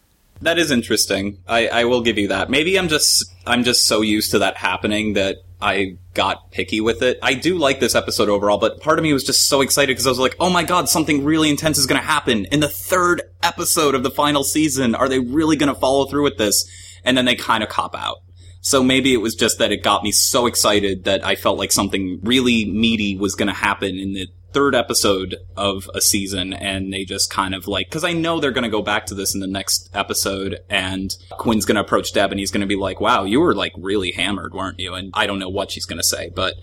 [0.42, 1.38] That is interesting.
[1.46, 2.50] I, I will give you that.
[2.50, 7.02] Maybe I'm just I'm just so used to that happening that I got picky with
[7.02, 7.20] it.
[7.22, 10.06] I do like this episode overall, but part of me was just so excited because
[10.06, 12.68] I was like, oh my god, something really intense is going to happen in the
[12.68, 14.96] third episode of the final season.
[14.96, 16.68] Are they really going to follow through with this?
[17.04, 18.18] And then they kind of cop out.
[18.62, 21.72] So maybe it was just that it got me so excited that I felt like
[21.72, 26.92] something really meaty was going to happen in the third episode of a season and
[26.92, 29.32] they just kind of like because i know they're going to go back to this
[29.32, 32.76] in the next episode and quinn's going to approach deb and he's going to be
[32.76, 34.92] like wow you were like really hammered weren't you?
[34.92, 36.56] And i don't know what she's going to say but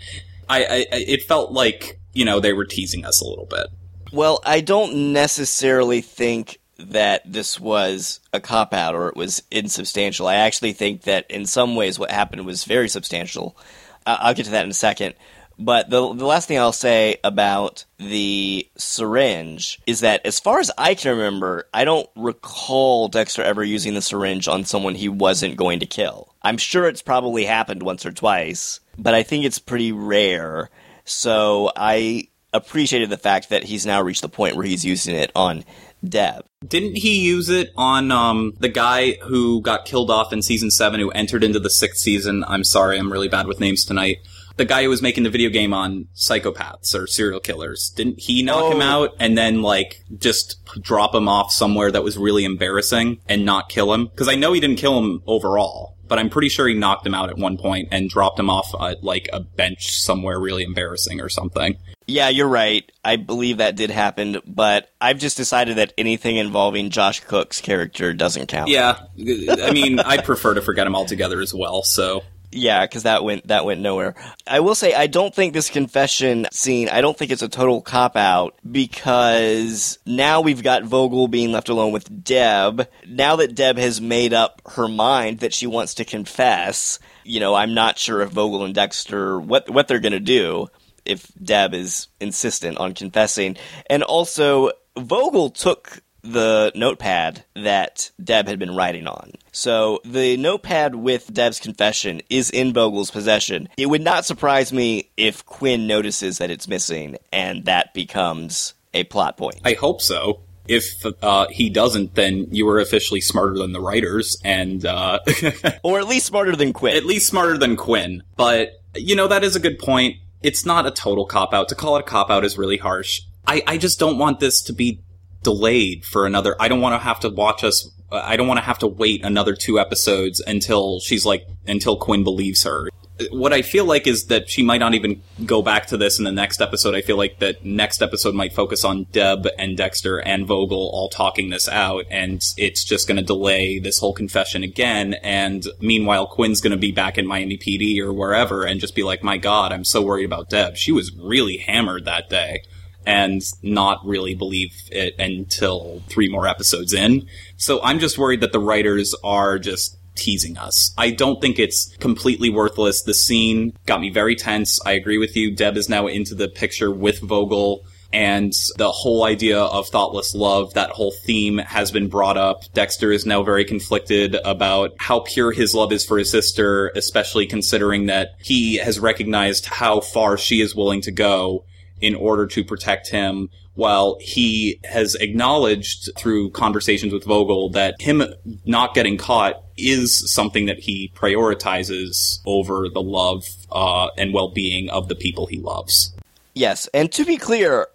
[0.50, 3.68] I, I it felt like you know they were teasing us a little bit.
[4.12, 10.28] Well, I don't necessarily think that this was a cop out or it was insubstantial.
[10.28, 13.58] I actually think that in some ways what happened was very substantial.
[14.06, 15.16] Uh, I'll get to that in a second.
[15.62, 20.72] But the the last thing I'll say about the syringe is that as far as
[20.78, 25.58] I can remember, I don't recall Dexter ever using the syringe on someone he wasn't
[25.58, 26.34] going to kill.
[26.42, 30.70] I'm sure it's probably happened once or twice, but I think it's pretty rare.
[31.04, 35.32] So I appreciated the fact that he's now reached the point where he's using it
[35.36, 35.66] on
[36.08, 36.46] Deb.
[36.68, 41.00] Didn't he use it on um, the guy who got killed off in season seven,
[41.00, 42.44] who entered into the sixth season?
[42.48, 44.18] I'm sorry, I'm really bad with names tonight.
[44.58, 47.94] The guy who was making the video game on psychopaths or serial killers.
[47.96, 48.84] Didn't he knock him Oh.
[48.86, 53.70] out and then like just drop him off somewhere that was really embarrassing and not
[53.70, 54.08] kill him?
[54.08, 57.14] Because I know he didn't kill him overall, but I'm pretty sure he knocked him
[57.14, 61.22] out at one point and dropped him off at like a bench somewhere really embarrassing
[61.22, 61.78] or something.
[62.08, 62.92] Yeah, you're right.
[63.06, 68.14] I believe that did happen, but I've just decided that anything involving Josh Cooke's character
[68.14, 68.70] doesn't count.
[68.70, 71.84] Yeah, I mean, I'd prefer to forget him altogether as well.
[71.84, 74.16] So Yeah, because that went that went nowhere.
[74.48, 76.90] I will say I don't think this confession scene.
[76.90, 81.70] I don't think it's a total cop out because now we've got Vogel being left
[81.70, 82.88] alone with Deb.
[83.08, 87.54] Now that Deb has made up her mind that she wants to confess, you know,
[87.54, 90.68] I'm not sure if Vogel and Dexter what what they're gonna do
[91.06, 93.58] if Deb is insistent on confessing,
[93.90, 99.32] and also Vogel took the notepad that Deb had been writing on.
[99.52, 103.70] So the notepad with Deb's confession is in Vogel's possession.
[103.78, 109.04] It would not surprise me if Quinn notices that it's missing and that becomes a
[109.06, 109.62] plot point.
[109.64, 110.42] I hope so.
[110.68, 115.18] If uh, he doesn't, then you are officially smarter than the writers, and uh,
[115.84, 116.96] Or at least smarter than Quinn.
[116.96, 118.22] at least smarter than Quinn.
[118.36, 120.18] But you know that is a good point.
[120.44, 121.70] It's not a total cop out.
[121.70, 123.22] To call it a cop out is really harsh.
[123.48, 125.02] I, I just don't want this to be
[125.44, 126.56] delayed for another.
[126.60, 127.90] I don't want to have to watch us.
[128.12, 132.24] I don't want to have to wait another two episodes until she's like until Quinn
[132.24, 132.90] believes her.
[133.32, 136.24] What I feel like is that she might not even go back to this in
[136.24, 136.96] the next episode.
[136.96, 141.10] I feel like that next episode might focus on Deb and Dexter and Vogel all
[141.10, 145.16] talking this out, and it's just going to delay this whole confession again.
[145.16, 149.04] And meanwhile, Quinn's going to be back in Miami PD or wherever and just be
[149.04, 150.78] like, "My God, I'm so worried about Deb.
[150.78, 152.64] She was really hammered that day."
[153.06, 157.28] And not really believe it until three more episodes in.
[157.58, 160.94] So I'm just worried that the writers are just teasing us.
[160.98, 163.02] I don't think it's completely worthless.
[163.02, 164.80] The scene got me very tense.
[164.86, 165.56] I agree with you.
[165.56, 167.86] Deb is now into the picture with Vogel.
[168.12, 172.64] And the whole idea of thoughtless love, that whole theme has been brought up.
[172.74, 177.46] Dexter is now very conflicted about how pure his love is for his sister, especially
[177.46, 181.66] considering that he has recognized how far she is willing to go
[182.02, 188.22] in order to protect him while he has acknowledged through conversations with Vogel that him
[188.66, 195.08] not getting caught is something that he prioritizes over the love uh, and well-being of
[195.08, 196.14] the people he loves.
[196.54, 197.88] Yes, and to be clear,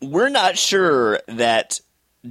[0.00, 1.80] we're not sure that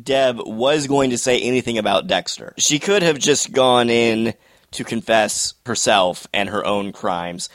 [0.04, 2.54] Deb was going to say anything about Dexter.
[2.58, 4.34] She could have just gone in
[4.72, 7.50] to confess herself and her own crimes.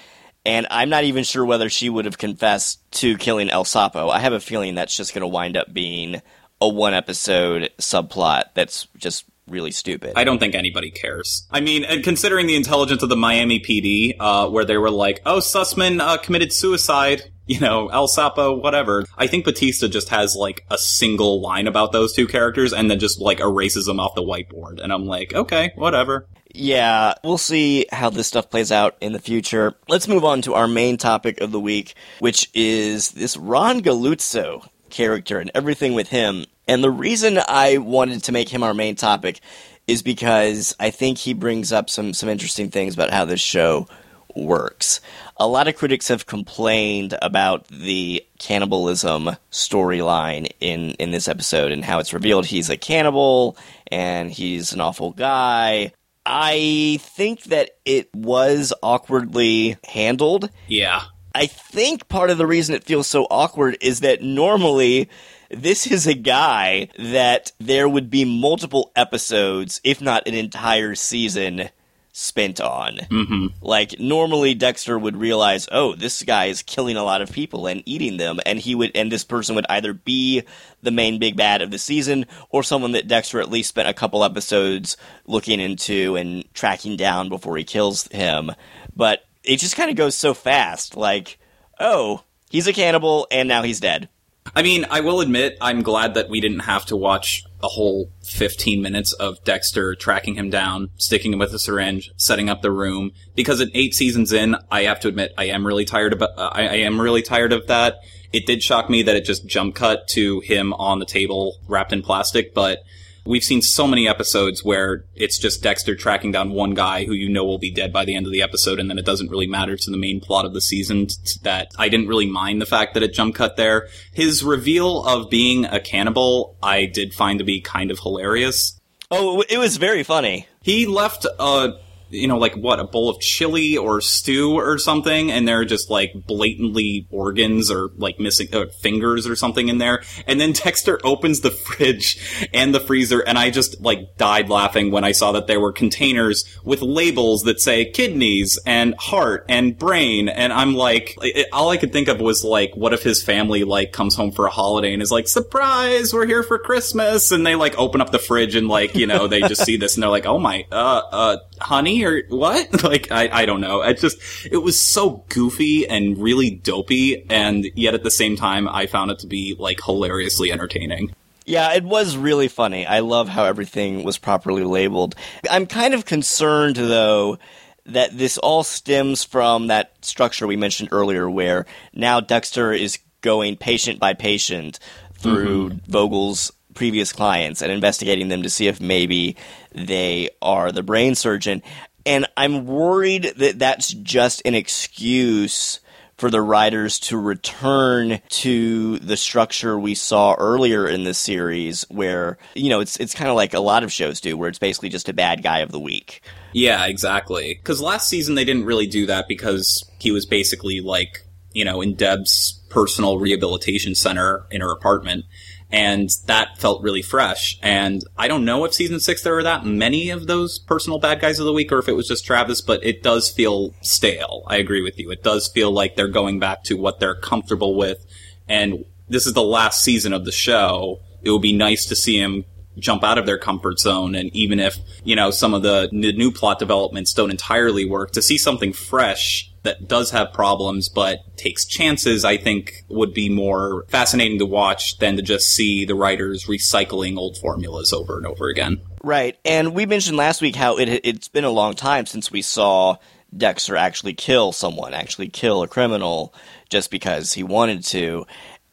[0.47, 4.11] And I'm not even sure whether she would have confessed to killing El Sapo.
[4.11, 6.23] I have a feeling that's just going to wind up being
[6.61, 10.13] a one episode subplot that's just really stupid.
[10.17, 11.47] I don't think anybody cares.
[11.51, 15.21] I mean, and considering the intelligence of the Miami PD, uh, where they were like,
[15.27, 19.05] "Oh, Sussman uh, committed suicide," you know, El Sapo, whatever.
[19.17, 22.99] I think Batista just has like a single line about those two characters, and then
[22.99, 24.83] just like erases them off the whiteboard.
[24.83, 26.29] And I'm like, okay, whatever.
[26.59, 29.75] Yeah, we'll see how this stuff plays out in the future.
[29.88, 34.66] Let's move on to our main topic of the week, which is this Ron Galuzzo
[34.88, 36.47] character and everything with him.
[36.66, 39.40] And the reason I wanted to make him our main topic
[39.87, 43.87] is because I think he brings up some, some interesting things about how this show
[44.35, 45.03] works.
[45.37, 51.85] A lot of critics have complained about the cannibalism storyline in, in this episode and
[51.85, 55.92] how it's revealed he's a cannibal and he's an awful guy.
[56.27, 60.51] I think that it was awkwardly handled.
[60.67, 61.03] Yeah.
[61.35, 65.09] I think part of the reason it feels so awkward is that normally
[65.51, 71.71] this is a guy that there would be multiple episodes, if not an entire season,
[72.18, 72.96] spent on.
[72.96, 73.48] Mm-hmm.
[73.61, 77.83] Like normally Dexter would realize, oh, this guy is killing a lot of people and
[77.85, 80.42] eating them, and he would, and this person would either be
[80.83, 83.92] the main big bad of the season or someone that Dexter at least spent a
[83.92, 88.50] couple episodes looking into and tracking down before he kills him.
[88.96, 91.38] But it just kind of goes so fast, like,
[91.79, 94.08] oh, he's a cannibal and now he's dead.
[94.55, 98.11] I mean, I will admit, I'm glad that we didn't have to watch a whole
[98.25, 102.71] 15 minutes of Dexter tracking him down, sticking him with a syringe, setting up the
[102.71, 103.13] room.
[103.35, 106.23] Because at eight seasons in, I have to admit, I am really tired of.
[106.23, 107.97] Uh, I, I am really tired of that.
[108.33, 111.92] It did shock me that it just jump cut to him on the table, wrapped
[111.92, 112.83] in plastic, but
[113.27, 117.29] We've seen so many episodes where it's just Dexter tracking down one guy who you
[117.29, 119.46] know will be dead by the end of the episode, and then it doesn't really
[119.46, 121.08] matter to the main plot of the season.
[121.42, 123.88] That I didn't really mind the fact that it jump cut there.
[124.12, 128.81] His reveal of being a cannibal, I did find to be kind of hilarious.
[129.10, 130.48] Oh, it was very funny.
[130.62, 131.79] He left a,
[132.09, 135.65] you know, like what, a bowl of chili or stew or something, and there are
[135.65, 140.02] just like blatantly organs or like missing uh, fingers or something in there.
[140.27, 144.90] And then Dexter opens the fridge and the freezer, and I just like died laughing
[144.90, 149.77] when I saw that there were containers with labels that say kidneys and heart and
[149.77, 150.29] brain.
[150.29, 153.65] And I'm like, it, all I could think of was like, what if his family
[153.65, 157.46] like comes home for a holiday and is like, surprise, we're here for Christmas, and
[157.46, 160.02] they like open up the fridge and like, you know, they just see this and
[160.02, 162.83] they're like, oh my, uh, uh, honey or what?
[162.85, 163.83] like, I, I don't know.
[163.83, 164.19] It just,
[164.51, 169.11] it was so goofy and really dopey, and yet at the same time, I found
[169.11, 171.15] it to be like hilariously entertaining.
[171.47, 172.87] Yeah, it was really funny.
[172.87, 175.15] I love how everything was properly labeled.
[175.49, 177.38] I'm kind of concerned, though,
[177.87, 183.57] that this all stems from that structure we mentioned earlier, where now Dexter is going
[183.57, 184.81] patient by patient
[185.15, 185.90] through mm-hmm.
[185.90, 189.37] Vogel's previous clients and investigating them to see if maybe
[189.73, 191.63] they are the brain surgeon.
[192.07, 195.81] And I'm worried that that's just an excuse
[196.17, 202.38] for the writers to return to the structure we saw earlier in the series where
[202.54, 204.88] you know it's it's kind of like a lot of shows do where it's basically
[204.88, 206.23] just a bad guy of the week
[206.57, 207.52] Yeah, exactly.
[207.52, 211.83] Because last season they didn't really do that because he was basically like, you know,
[211.83, 215.27] in Deb's personal rehabilitation center in her apartment.
[215.71, 217.58] And that felt really fresh.
[217.60, 221.21] And I don't know if season six there were that many of those personal bad
[221.21, 224.44] guys of the week or if it was just Travis, but it does feel stale.
[224.46, 225.10] I agree with you.
[225.10, 228.06] It does feel like they're going back to what they're comfortable with.
[228.48, 231.00] And this is the last season of the show.
[231.23, 232.44] It would be nice to see him
[232.79, 236.31] jump out of their comfort zone and even if you know some of the new
[236.31, 241.64] plot developments don't entirely work to see something fresh that does have problems but takes
[241.64, 246.46] chances i think would be more fascinating to watch than to just see the writers
[246.46, 248.81] recycling old formulas over and over again.
[249.02, 249.38] Right.
[249.44, 252.96] And we mentioned last week how it it's been a long time since we saw
[253.37, 256.35] Dexter actually kill someone actually kill a criminal
[256.69, 258.27] just because he wanted to.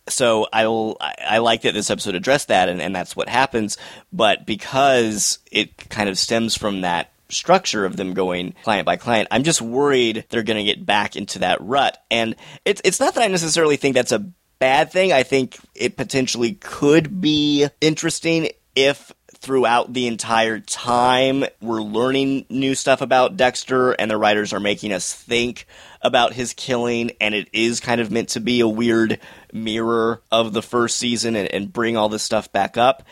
[0.09, 3.77] So I will, I like that this episode addressed that, and, and that's what happens.
[4.11, 9.27] But because it kind of stems from that structure of them going client by client,
[9.31, 12.01] I'm just worried they're going to get back into that rut.
[12.09, 15.11] And it's it's not that I necessarily think that's a bad thing.
[15.11, 19.11] I think it potentially could be interesting if
[19.43, 24.93] throughout the entire time we're learning new stuff about Dexter and the writers are making
[24.93, 25.67] us think
[26.01, 29.19] about his killing and it is kind of meant to be a weird
[29.51, 33.03] mirror of the first season and, and bring all this stuff back up.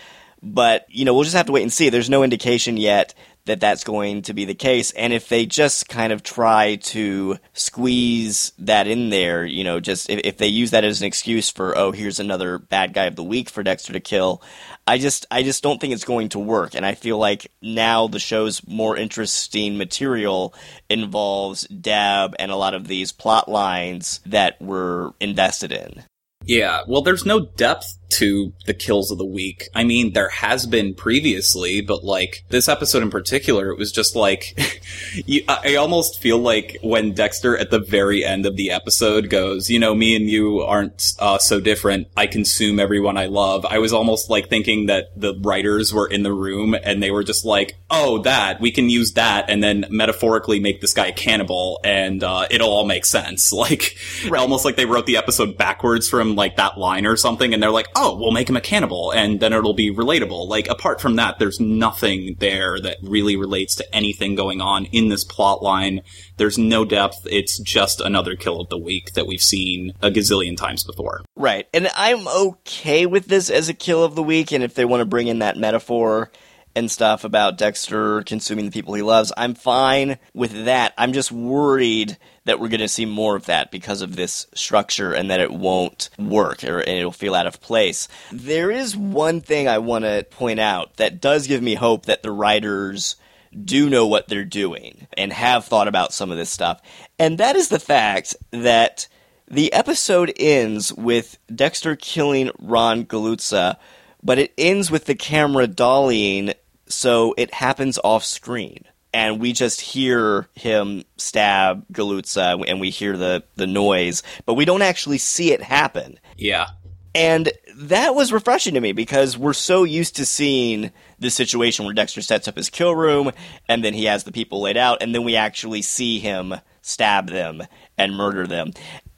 [0.41, 1.89] But, you know, we'll just have to wait and see.
[1.89, 3.13] There's no indication yet
[3.45, 4.91] that that's going to be the case.
[4.91, 10.09] And if they just kind of try to squeeze that in there, you know, just
[10.09, 13.15] if, if they use that as an excuse for, oh, here's another bad guy of
[13.15, 14.41] the week for Dexter to kill,
[14.87, 16.75] I just, I just don't think it's going to work.
[16.75, 20.53] And I feel like now the show's more interesting material
[20.89, 26.03] involves Deb and a lot of these plot lines that we're invested in.
[26.43, 29.70] Yeah, well, there's no depth to the kills of the week.
[29.76, 34.16] I mean, there has been previously, but like this episode in particular, it was just
[34.16, 34.57] like
[35.26, 39.70] you, I almost feel like when Dexter at the very end of the episode goes,
[39.70, 42.07] you know, me and you aren't uh, so different.
[42.16, 43.66] I consume everyone I love.
[43.66, 47.24] I was almost like thinking that the writers were in the room and they were
[47.24, 51.14] just like, oh, that we can use that, and then metaphorically make this guy a
[51.14, 53.51] cannibal, and uh, it'll all make sense.
[53.62, 53.95] Like
[54.36, 57.70] almost like they wrote the episode backwards from like that line or something, and they're
[57.70, 60.47] like, oh, Oh, we'll make him a cannibal, and then it'll be relatable.
[60.47, 65.10] Like apart from that, there's nothing there that really relates to anything going on in
[65.10, 66.02] this plot line.
[66.38, 67.18] There's no depth.
[67.26, 71.22] It's just another kill of the week that we've seen a gazillion times before.
[71.36, 71.68] Right.
[71.76, 75.02] And I'm okay with this as a kill of the week, and if they want
[75.02, 76.32] to bring in that metaphor
[76.76, 80.93] and stuff about Dexter consuming the people he loves, I'm fine with that.
[80.97, 85.13] I'm just worried that we're going to see more of that because of this structure
[85.13, 88.07] and that it won't work or it'll feel out of place.
[88.32, 92.24] There is one thing I want to point out that does give me hope that
[92.24, 93.15] the writers
[93.63, 96.82] do know what they're doing and have thought about some of this stuff.
[97.19, 99.07] And that is the fact that
[99.47, 103.76] the episode ends with Dexter killing Ron Galuzzo,
[104.24, 106.53] but it ends with the camera dollying,
[106.91, 108.85] so it happens off screen.
[109.13, 114.63] And we just hear him stab Galuzzo, and we hear the, the noise, but we
[114.63, 116.17] don't actually see it happen.
[116.37, 116.67] Yeah.
[117.13, 121.93] And that was refreshing to me because we're so used to seeing this situation where
[121.93, 123.31] Dexter sets up his kill room
[123.67, 127.29] and then he has the people laid out and then we actually see him stab
[127.29, 127.63] them
[127.97, 128.71] and murder them.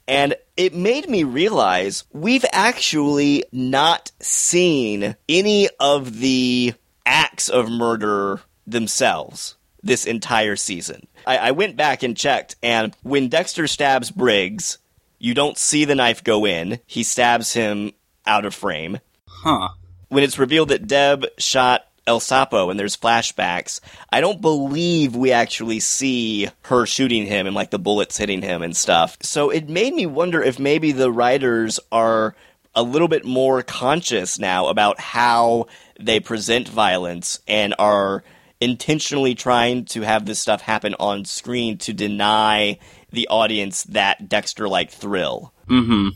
[0.06, 6.74] And it made me realize we've actually not seen any of the
[7.06, 11.06] acts of murder themselves this entire season.
[11.26, 14.78] I, I went back and checked, and when Dexter stabs Briggs,
[15.18, 16.80] you don't see the knife go in.
[16.86, 17.92] He stabs him
[18.26, 19.00] out of frame.
[19.26, 19.68] Huh.
[20.08, 23.80] When it's revealed that Deb shot El Sapo and there's flashbacks,
[24.10, 28.62] I don't believe we actually see her shooting him and like the bullets hitting him
[28.62, 29.16] and stuff.
[29.22, 32.34] So it made me wonder if maybe the writers are
[32.74, 35.66] a little bit more conscious now about how
[36.00, 38.24] they present violence and are
[38.60, 42.78] intentionally trying to have this stuff happen on screen to deny
[43.10, 46.08] the audience that Dexter like thrill Mm-hmm.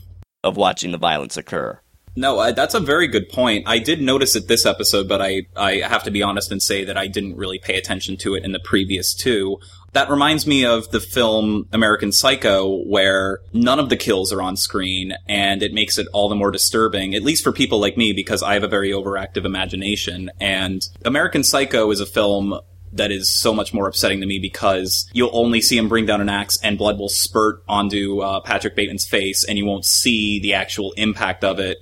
[0.43, 1.79] of watching the violence occur.
[2.15, 3.63] No, uh, that's a very good point.
[3.67, 6.83] I did notice it this episode, but I, I have to be honest and say
[6.83, 9.57] that I didn't really pay attention to it in the previous two.
[9.93, 14.55] That reminds me of the film American Psycho, where none of the kills are on
[14.55, 18.13] screen, and it makes it all the more disturbing, at least for people like me,
[18.13, 20.29] because I have a very overactive imagination.
[20.39, 22.59] And American Psycho is a film
[22.93, 26.21] that is so much more upsetting to me because you'll only see him bring down
[26.21, 30.39] an axe and blood will spurt onto uh, Patrick Bateman's face, and you won't see
[30.39, 31.77] the actual impact of it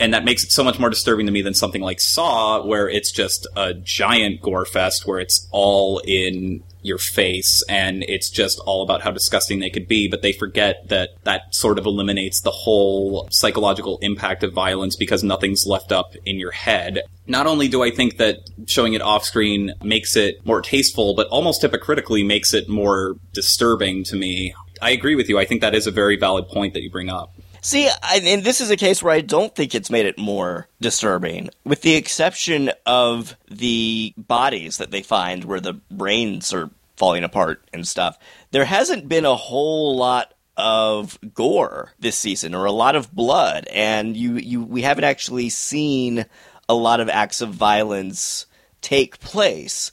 [0.00, 2.88] and that makes it so much more disturbing to me than something like Saw, where
[2.88, 8.58] it's just a giant gore fest, where it's all in your face, and it's just
[8.60, 10.08] all about how disgusting they could be.
[10.08, 15.22] But they forget that that sort of eliminates the whole psychological impact of violence because
[15.22, 17.02] nothing's left up in your head.
[17.26, 21.28] Not only do I think that showing it off screen makes it more tasteful, but
[21.28, 24.54] almost hypocritically makes it more disturbing to me.
[24.80, 25.38] I agree with you.
[25.38, 27.32] I think that is a very valid point that you bring up.
[27.62, 30.68] See, I, and this is a case where I don't think it's made it more
[30.80, 37.24] disturbing, with the exception of the bodies that they find where the brains are falling
[37.24, 38.18] apart and stuff.
[38.50, 43.66] There hasn't been a whole lot of gore this season or a lot of blood
[43.72, 46.26] and you, you we haven't actually seen
[46.68, 48.44] a lot of acts of violence
[48.82, 49.90] take place.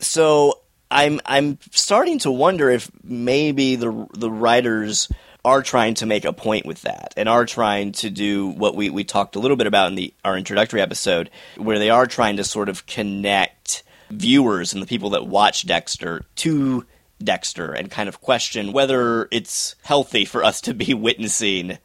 [0.00, 0.60] So
[0.90, 5.08] I'm I'm starting to wonder if maybe the the writers
[5.44, 8.90] are trying to make a point with that and are trying to do what we,
[8.90, 12.36] we talked a little bit about in the our introductory episode, where they are trying
[12.36, 16.86] to sort of connect viewers and the people that watch Dexter to
[17.22, 21.78] Dexter and kind of question whether it's healthy for us to be witnessing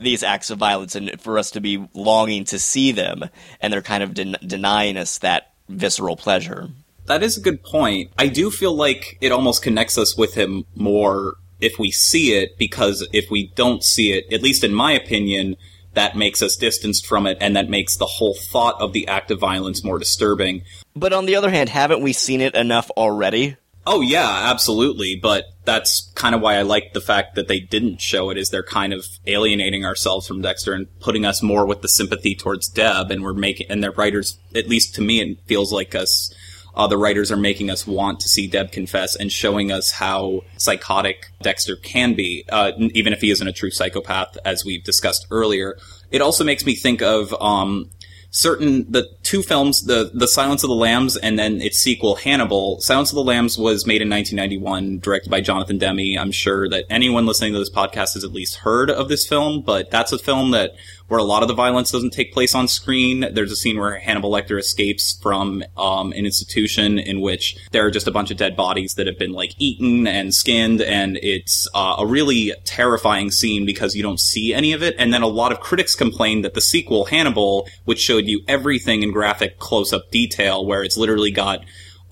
[0.00, 3.24] these acts of violence and for us to be longing to see them,
[3.60, 6.68] and they're kind of den- denying us that visceral pleasure.
[7.06, 8.12] That is a good point.
[8.18, 12.58] I do feel like it almost connects us with him more if we see it,
[12.58, 15.56] because if we don't see it, at least in my opinion,
[15.94, 19.30] that makes us distanced from it, and that makes the whole thought of the act
[19.30, 20.62] of violence more disturbing.
[20.96, 23.56] But on the other hand, haven't we seen it enough already?
[23.86, 25.16] Oh yeah, absolutely.
[25.16, 28.38] But that's kind of why I like the fact that they didn't show it.
[28.38, 32.34] Is they're kind of alienating ourselves from Dexter and putting us more with the sympathy
[32.34, 35.94] towards Deb, and we're making and their writers, at least to me, it feels like
[35.94, 36.32] us.
[36.74, 40.42] Uh, the writers are making us want to see Deb confess and showing us how
[40.56, 45.26] psychotic Dexter can be, uh, even if he isn't a true psychopath, as we've discussed
[45.30, 45.76] earlier.
[46.10, 47.90] It also makes me think of um,
[48.34, 52.80] certain the two films, the the Silence of the Lambs and then its sequel Hannibal.
[52.80, 56.18] Silence of the Lambs was made in 1991, directed by Jonathan Demme.
[56.18, 59.62] I'm sure that anyone listening to this podcast has at least heard of this film,
[59.62, 60.72] but that's a film that
[61.08, 63.26] where a lot of the violence doesn't take place on screen.
[63.32, 67.90] There's a scene where Hannibal Lecter escapes from um, an institution in which there are
[67.90, 71.68] just a bunch of dead bodies that have been like eaten and skinned, and it's
[71.74, 74.94] uh, a really terrifying scene because you don't see any of it.
[74.98, 79.02] And then a lot of critics complained that the sequel Hannibal, which showed you everything
[79.02, 81.64] in graphic close-up detail, where it's literally got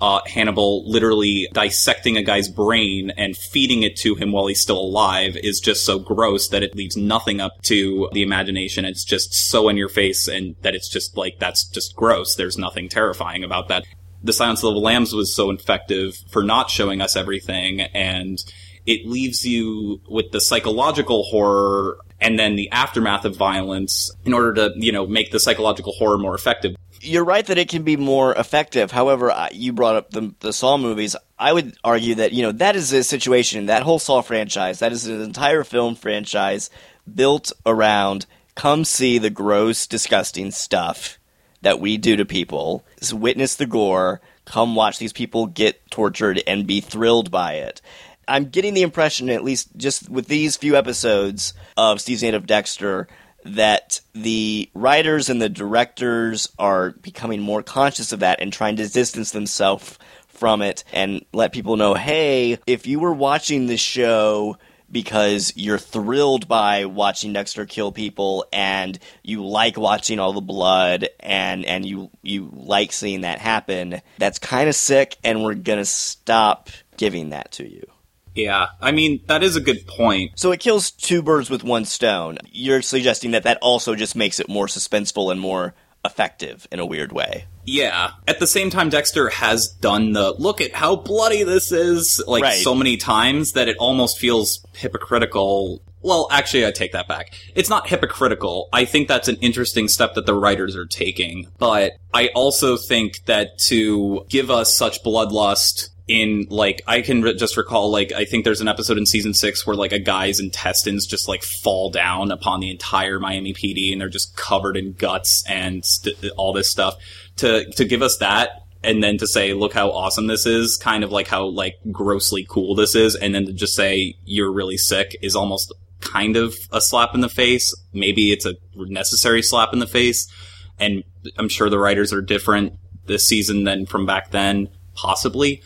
[0.03, 4.81] uh, Hannibal literally dissecting a guy's brain and feeding it to him while he's still
[4.81, 8.85] alive is just so gross that it leaves nothing up to the imagination.
[8.85, 12.35] It's just so in your face and that it's just like, that's just gross.
[12.35, 13.85] There's nothing terrifying about that.
[14.25, 18.43] The Silence of the Lambs was so effective for not showing us everything and
[18.87, 24.55] it leaves you with the psychological horror and then the aftermath of violence in order
[24.55, 27.97] to, you know, make the psychological horror more effective you're right that it can be
[27.97, 28.93] more effective.
[28.93, 31.17] However, you brought up the, the Saw movies.
[31.39, 33.67] I would argue that you know that is a situation.
[33.67, 36.71] That whole Saw franchise, that is an entire film franchise
[37.13, 41.19] built around come see the gross, disgusting stuff
[41.63, 42.85] that we do to people.
[43.13, 44.21] Witness the gore.
[44.45, 47.81] Come watch these people get tortured and be thrilled by it.
[48.29, 53.09] I'm getting the impression, at least just with these few episodes of eight of Dexter,
[53.45, 58.89] that the writers and the directors are becoming more conscious of that and trying to
[58.89, 59.99] distance themselves
[60.29, 64.57] from it and let people know, hey, if you were watching this show
[64.91, 71.09] because you're thrilled by watching Dexter kill people and you like watching all the blood
[71.19, 75.79] and and you you like seeing that happen, that's kind of sick and we're going
[75.79, 76.69] to stop
[76.99, 77.87] giving that to you.
[78.35, 80.33] Yeah, I mean, that is a good point.
[80.37, 82.39] So it kills two birds with one stone.
[82.51, 85.75] You're suggesting that that also just makes it more suspenseful and more
[86.05, 87.45] effective in a weird way.
[87.65, 88.11] Yeah.
[88.27, 92.43] At the same time, Dexter has done the look at how bloody this is like
[92.43, 92.59] Right.
[92.59, 95.81] so many times that it almost feels hypocritical.
[96.01, 97.33] Well, actually, I take that back.
[97.55, 98.69] It's not hypocritical.
[98.73, 101.47] I think that's an interesting step that the writers are taking.
[101.59, 107.35] But I also think that to give us such bloodlust in like I can re-
[107.35, 110.41] just recall like I think there's an episode in season six where like a guy's
[110.41, 114.93] intestines just like fall down upon the entire Miami PD and they're just covered in
[114.93, 116.97] guts and st- all this stuff.
[117.37, 118.51] To to give us that
[118.85, 122.47] and then to say look how awesome this is kind of like how like grossly
[122.47, 126.55] cool this is and then to just say you're really sick is almost kind of
[126.73, 127.75] a slap in the face.
[127.95, 130.31] Maybe it's a necessary slap in the face
[130.79, 131.05] and
[131.39, 132.75] I'm sure the writers are different
[133.07, 135.63] this season than from back then possibly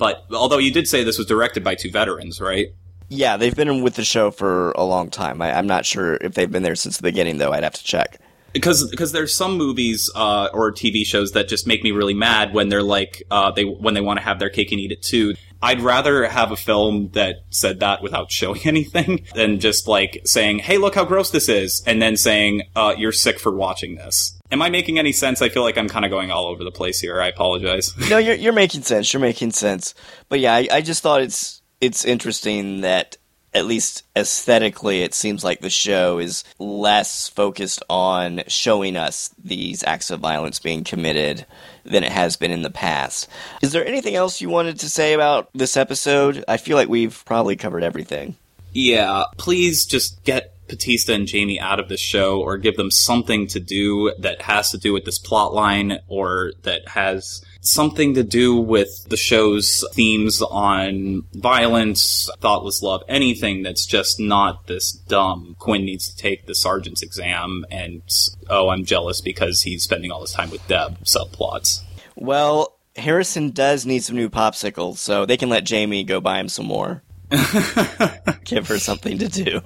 [0.00, 2.68] but although you did say this was directed by two veterans, right?
[3.10, 5.42] Yeah, they've been with the show for a long time.
[5.42, 7.52] I, I'm not sure if they've been there since the beginning, though.
[7.52, 8.18] I'd have to check.
[8.52, 12.52] Because because there's some movies uh, or TV shows that just make me really mad
[12.54, 15.02] when they're like uh, they when they want to have their cake and eat it
[15.02, 15.34] too.
[15.62, 20.60] I'd rather have a film that said that without showing anything than just like saying,
[20.60, 24.39] "Hey, look how gross this is," and then saying, uh, "You're sick for watching this."
[24.52, 25.42] Am I making any sense?
[25.42, 27.20] I feel like I'm kind of going all over the place here.
[27.20, 27.94] I apologize.
[28.10, 29.12] No, you're you're making sense.
[29.12, 29.94] You're making sense.
[30.28, 33.16] But yeah, I, I just thought it's it's interesting that
[33.52, 39.82] at least aesthetically, it seems like the show is less focused on showing us these
[39.84, 41.46] acts of violence being committed
[41.84, 43.28] than it has been in the past.
[43.62, 46.44] Is there anything else you wanted to say about this episode?
[46.46, 48.36] I feel like we've probably covered everything.
[48.72, 53.46] Yeah, please just get Batista and Jamie out of the show or give them something
[53.48, 58.22] to do that has to do with this plot line or that has something to
[58.22, 65.56] do with the show's themes on violence, thoughtless love, anything that's just not this dumb.
[65.58, 68.02] Quinn needs to take the sergeant's exam and,
[68.48, 71.82] oh, I'm jealous because he's spending all his time with Deb subplots.
[72.16, 76.48] Well, Harrison does need some new popsicles, so they can let Jamie go buy him
[76.48, 77.02] some more.
[78.44, 79.60] Give her something to do.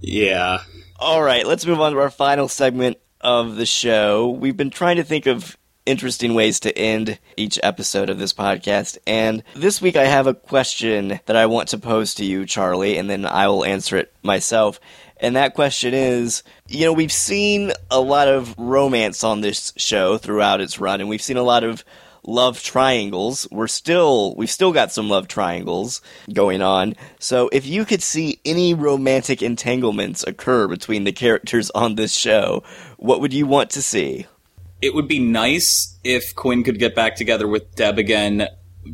[0.00, 0.62] Yeah.
[0.98, 4.30] All right, let's move on to our final segment of the show.
[4.30, 8.98] We've been trying to think of interesting ways to end each episode of this podcast,
[9.06, 12.98] and this week I have a question that I want to pose to you, Charlie,
[12.98, 14.80] and then I will answer it myself.
[15.18, 20.18] And that question is you know, we've seen a lot of romance on this show
[20.18, 21.84] throughout its run, and we've seen a lot of
[22.26, 23.46] love triangles.
[23.50, 26.02] We're still, we've still got some love triangles
[26.32, 26.94] going on.
[27.18, 32.62] So if you could see any romantic entanglements occur between the characters on this show,
[32.96, 34.26] what would you want to see?
[34.82, 38.48] it would be nice if Quinn could get back together with Deb again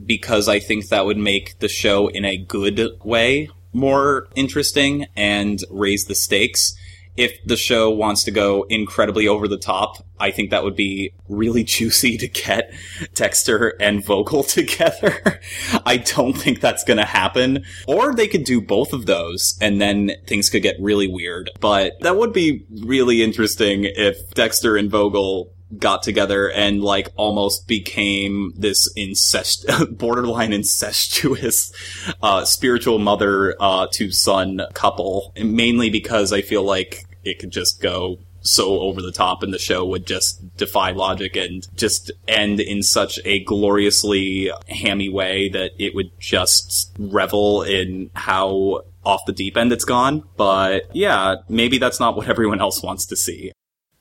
[0.06, 5.58] because I think that would make the show in a good way more interesting and
[5.70, 6.74] raise the stakes.
[7.16, 11.12] If the show wants to go incredibly over the top, I think that would be
[11.28, 12.72] really juicy to get
[13.14, 15.40] Dexter and Vogel together.
[15.84, 17.64] I don't think that's going to happen.
[17.86, 21.50] Or they could do both of those and then things could get really weird.
[21.60, 27.66] But that would be really interesting if Dexter and Vogel got together and like almost
[27.66, 31.72] became this incest borderline incestuous
[32.22, 35.32] uh spiritual mother uh to son couple.
[35.36, 39.54] And mainly because i feel like it could just go so over the top and
[39.54, 45.48] the show would just defy logic and just end in such a gloriously hammy way
[45.48, 50.24] that it would just revel in how off the deep end it's gone.
[50.36, 53.52] But yeah maybe that's not what everyone else wants to see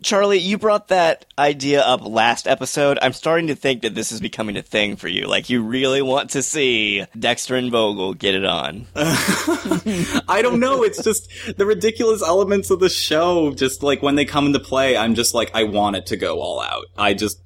[0.04, 2.98] Charlie, you brought that idea up last episode.
[3.02, 5.28] I'm starting to think that this is becoming a thing for you.
[5.28, 8.88] Like, you really want to see Dexter and Vogel get it on.
[8.96, 10.84] I don't know.
[10.84, 13.52] It's just the ridiculous elements of the show.
[13.52, 16.40] Just like when they come into play, I'm just like, I want it to go
[16.40, 16.86] all out.
[16.98, 17.40] I just,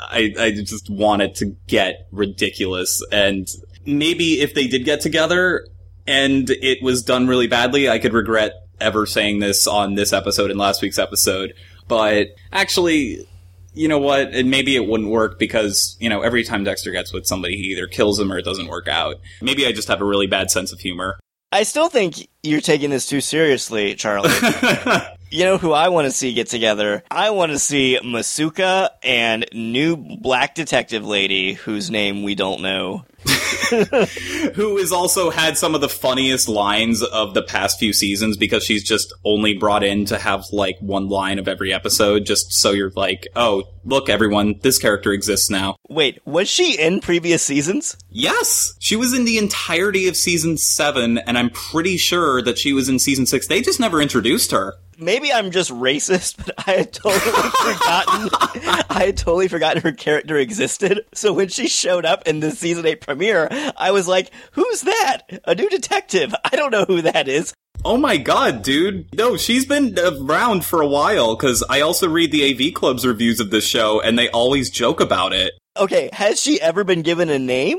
[0.00, 3.02] I, I just want it to get ridiculous.
[3.12, 3.46] And
[3.84, 5.66] maybe if they did get together
[6.06, 10.50] and it was done really badly, I could regret ever saying this on this episode
[10.50, 11.52] and last week's episode.
[11.88, 13.26] But actually,
[13.74, 14.34] you know what?
[14.34, 17.64] And maybe it wouldn't work because, you know, every time Dexter gets with somebody, he
[17.72, 19.16] either kills them or it doesn't work out.
[19.40, 21.18] Maybe I just have a really bad sense of humor.
[21.50, 24.30] I still think you're taking this too seriously, Charlie.
[25.30, 27.02] You know who I want to see get together?
[27.10, 33.04] I want to see Masuka and new black detective lady whose name we don't know.
[34.54, 38.64] who has also had some of the funniest lines of the past few seasons because
[38.64, 42.70] she's just only brought in to have like one line of every episode just so
[42.70, 45.76] you're like, oh, look everyone, this character exists now.
[45.90, 47.98] Wait, was she in previous seasons?
[48.08, 48.74] Yes!
[48.78, 52.88] She was in the entirety of season 7 and I'm pretty sure that she was
[52.88, 53.46] in season 6.
[53.48, 58.30] They just never introduced her maybe I'm just racist, but I had totally forgotten.
[58.90, 61.04] I had totally forgotten her character existed.
[61.14, 65.22] So when she showed up in the season eight premiere, I was like, "Who's that?
[65.44, 66.34] A new detective?
[66.44, 69.14] I don't know who that is." Oh my god, dude.
[69.14, 73.38] No, she's been around for a while because I also read the AV Club's reviews
[73.38, 75.52] of this show and they always joke about it.
[75.76, 77.78] Okay, has she ever been given a name?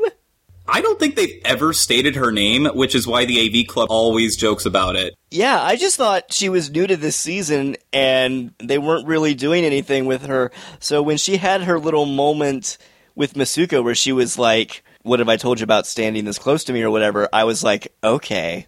[0.72, 4.38] I don't think they've ever stated her name, which is why the AV Club always
[4.38, 5.16] jokes about it.
[5.32, 9.66] Yeah, I just thought she was new to this season and they weren't really doing
[9.66, 10.52] anything with her.
[10.80, 12.78] So when she had her little moment
[13.16, 16.64] with Masuka where she was like, What have I told you about standing this close
[16.66, 17.28] to me or whatever?
[17.34, 18.68] I was like, Okay,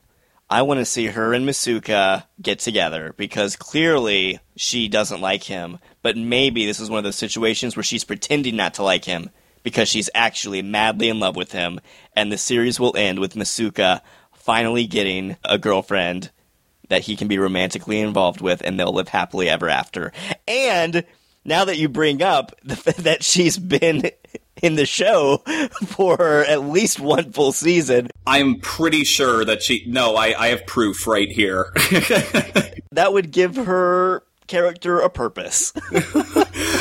[0.49, 5.79] I want to see her and Masuka get together because clearly she doesn't like him.
[6.01, 9.29] But maybe this is one of those situations where she's pretending not to like him
[9.63, 11.79] because she's actually madly in love with him,
[12.15, 14.01] and the series will end with Masuka
[14.33, 16.31] finally getting a girlfriend
[16.89, 20.11] that he can be romantically involved with, and they'll live happily ever after.
[20.47, 21.05] And
[21.45, 24.11] now that you bring up that she's been
[24.61, 25.37] in the show
[25.87, 28.09] for at least one full season.
[28.27, 29.85] I'm pretty sure that she.
[29.87, 31.71] No, I, I have proof right here.
[32.91, 35.71] that would give her character a purpose.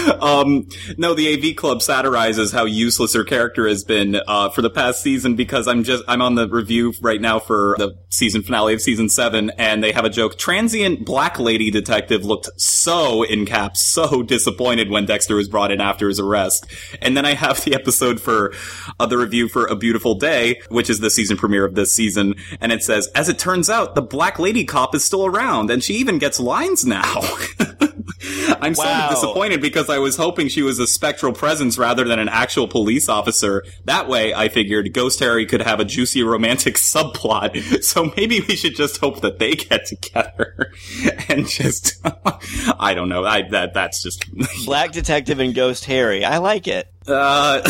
[0.21, 4.71] um, no, the AV Club satirizes how useless her character has been uh, for the
[4.71, 8.75] past season because I'm just I'm on the review right now for the season finale
[8.75, 10.39] of season seven, and they have a joke.
[10.39, 15.81] Transient black lady detective looked so in caps, so disappointed when Dexter was brought in
[15.81, 16.67] after his arrest.
[17.01, 18.53] And then I have the episode for
[18.99, 22.35] uh, the review for A Beautiful Day, which is the season premiere of this season,
[22.61, 25.83] and it says, as it turns out, the black lady cop is still around, and
[25.83, 27.21] she even gets lines now.
[28.61, 29.09] I'm wow.
[29.09, 32.68] so disappointed because I was hoping she was a spectral presence rather than an actual
[32.68, 33.64] police officer.
[33.84, 37.82] That way, I figured Ghost Harry could have a juicy romantic subplot.
[37.82, 40.72] So maybe we should just hope that they get together
[41.28, 42.01] and just
[42.78, 43.24] I don't know.
[43.24, 44.24] I that that's just
[44.64, 46.24] Black Detective and Ghost Harry.
[46.24, 46.93] I like it.
[47.07, 47.68] Uh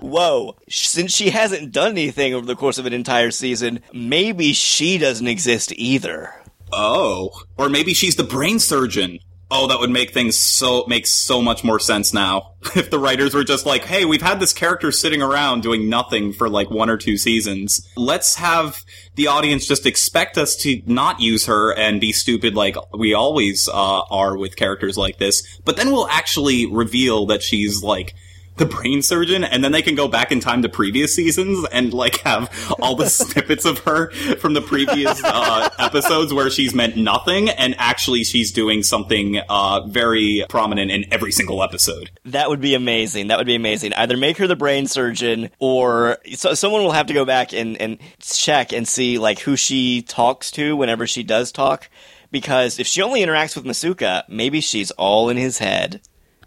[0.00, 0.56] Whoa.
[0.68, 5.26] Since she hasn't done anything over the course of an entire season, maybe she doesn't
[5.26, 6.34] exist either.
[6.72, 9.20] Oh, or maybe she's the brain surgeon.
[9.56, 12.54] Oh, that would make things so make so much more sense now.
[12.74, 16.32] if the writers were just like, "Hey, we've had this character sitting around doing nothing
[16.32, 17.88] for like one or two seasons.
[17.96, 18.84] Let's have
[19.14, 23.68] the audience just expect us to not use her and be stupid like we always
[23.68, 25.60] uh, are with characters like this.
[25.64, 28.16] But then we'll actually reveal that she's like
[28.56, 31.92] the brain surgeon, and then they can go back in time to previous seasons and
[31.92, 36.96] like have all the snippets of her from the previous uh, episodes where she's meant
[36.96, 42.10] nothing, and actually she's doing something uh, very prominent in every single episode.
[42.24, 43.28] That would be amazing.
[43.28, 43.92] That would be amazing.
[43.94, 47.80] Either make her the brain surgeon, or so, someone will have to go back and,
[47.80, 51.88] and check and see like who she talks to whenever she does talk.
[52.30, 56.00] Because if she only interacts with Masuka, maybe she's all in his head.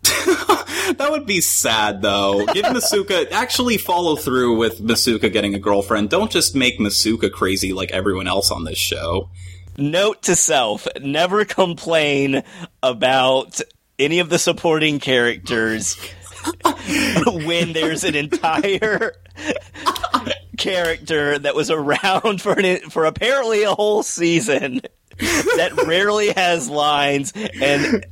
[0.98, 2.46] that would be sad, though.
[2.48, 6.10] Give Masuka actually follow through with Masuka getting a girlfriend.
[6.10, 9.30] Don't just make Masuka crazy like everyone else on this show.
[9.78, 12.44] Note to self: never complain
[12.82, 13.62] about
[14.00, 15.98] any of the supporting characters
[17.26, 19.14] when there's an entire
[20.58, 24.82] character that was around for an, for apparently a whole season
[25.20, 28.06] that rarely has lines and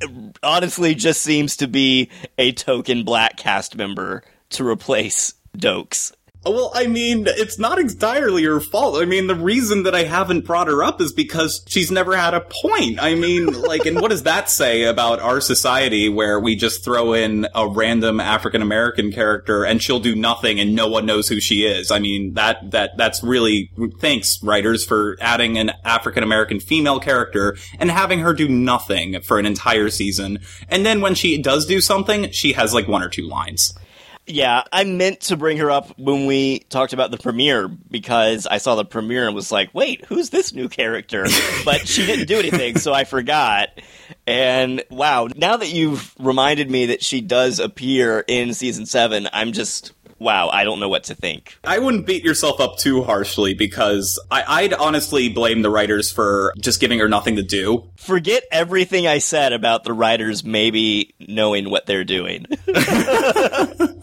[0.43, 6.14] honestly just seems to be a token black cast member to replace Doakes.
[6.45, 9.01] Well, I mean, it's not entirely her fault.
[9.01, 12.35] I mean, the reason that I haven't brought her up is because she's never had
[12.35, 13.01] a point.
[13.01, 17.13] I mean, like, and what does that say about our society where we just throw
[17.13, 21.39] in a random African American character and she'll do nothing and no one knows who
[21.39, 21.89] she is?
[21.89, 27.57] I mean, that, that, that's really, thanks writers for adding an African American female character
[27.79, 30.37] and having her do nothing for an entire season.
[30.69, 33.73] And then when she does do something, she has like one or two lines.
[34.28, 38.57] Yeah, I meant to bring her up when we talked about the premiere because I
[38.57, 41.28] saw the premiere and was like, wait, who's this new character?
[41.63, 43.69] But she didn't do anything, so I forgot.
[44.26, 49.51] And wow, now that you've reminded me that she does appear in season seven, I'm
[49.51, 51.57] just wow, I don't know what to think.
[51.63, 56.53] I wouldn't beat yourself up too harshly because I, I'd honestly blame the writers for
[56.57, 57.89] just giving her nothing to do.
[57.97, 62.45] Forget everything I said about the writers maybe knowing what they're doing.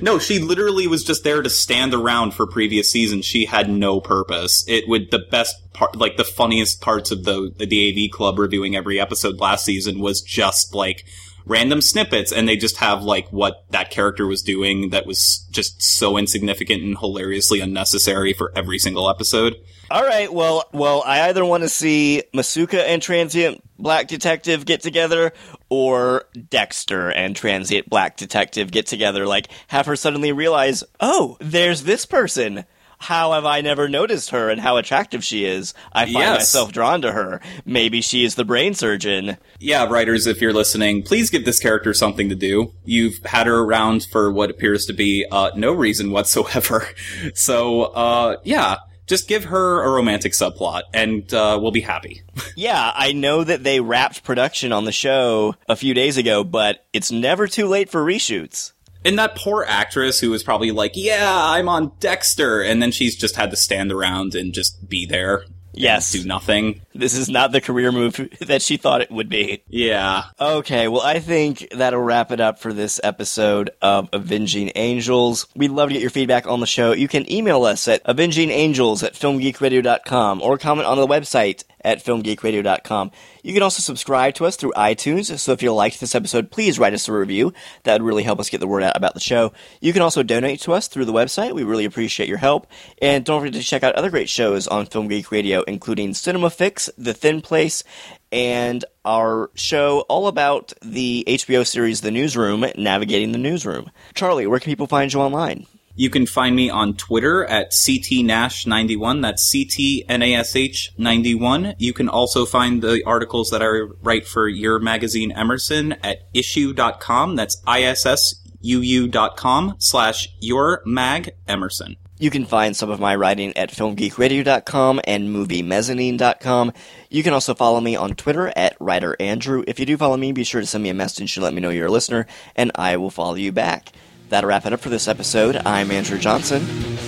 [0.00, 3.24] No, she literally was just there to stand around for previous seasons.
[3.24, 4.64] She had no purpose.
[4.66, 8.74] It would the best part, like the funniest parts of the the AV Club reviewing
[8.76, 11.04] every episode last season was just like
[11.46, 15.82] random snippets, and they just have like what that character was doing that was just
[15.82, 19.56] so insignificant and hilariously unnecessary for every single episode.
[19.94, 24.82] All right, well, well, I either want to see Masuka and Transient Black Detective get
[24.82, 25.32] together,
[25.68, 29.24] or Dexter and Transient Black Detective get together.
[29.24, 32.64] Like, have her suddenly realize, oh, there's this person.
[32.98, 35.74] How have I never noticed her and how attractive she is?
[35.92, 36.38] I find Yes.
[36.40, 37.40] myself drawn to her.
[37.64, 39.36] Maybe she is the brain surgeon.
[39.60, 42.72] Yeah, writers, if you're listening, please give this character something to do.
[42.84, 46.88] You've had her around for what appears to be uh, no reason whatsoever.
[47.34, 48.76] So, uh, yeah,
[49.06, 52.22] just give her a romantic subplot, and uh, we'll be happy.
[52.56, 56.86] Yeah, I know that they wrapped production on the show a few days ago, but
[56.92, 58.72] it's never too late for reshoots.
[59.04, 63.16] And that poor actress who was probably like, "Yeah, I'm on Dexter," and then she's
[63.16, 65.44] just had to stand around and just be there.
[65.76, 66.12] Yes.
[66.12, 66.80] do nothing.
[66.94, 69.62] This is not the career move that she thought it would be.
[69.68, 75.46] Yeah, Okay, well, I think that'll wrap it up for this episode of Avenging Angels.
[75.56, 76.92] We'd love to get your feedback on the show.
[76.92, 83.10] You can email us at avengingangels at filmgeekradio.com or comment on the website at filmgeekradio.com.
[83.42, 86.78] You can also subscribe to us through iTunes, so if you liked this episode, please
[86.78, 87.52] write us a review.
[87.82, 89.52] That would really help us get the word out about the show.
[89.80, 91.54] You can also donate to us through the website.
[91.54, 92.66] We really appreciate your help.
[93.02, 96.50] And don't forget to check out other great shows on Film Geek Radio, including Cinema
[96.50, 97.84] Fix, The Thin Place,
[98.32, 103.90] and our show all about the HBO series The Newsroom, Navigating the Newsroom.
[104.14, 105.66] Charlie, where can people find you online?
[105.96, 109.22] You can find me on Twitter at ctnash91.
[109.22, 111.76] That's ctnash91.
[111.78, 113.68] You can also find the articles that I
[114.02, 117.36] write for your magazine Emerson at issuu.com.
[117.36, 121.94] That's issuu.com slash your mag Emerson.
[122.18, 126.72] You can find some of my writing at filmgeekradio.com and moviemezzanine.com.
[127.10, 129.64] You can also follow me on Twitter at writer Andrew.
[129.66, 131.60] If you do follow me, be sure to send me a message and let me
[131.60, 133.90] know you're a listener, and I will follow you back.
[134.34, 135.54] That'll wrap it up for this episode.
[135.64, 136.66] I'm Andrew Johnson,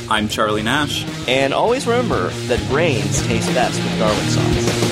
[0.09, 1.05] I'm Charlie Nash.
[1.29, 4.87] and always remember that brains taste best with garlic sauce.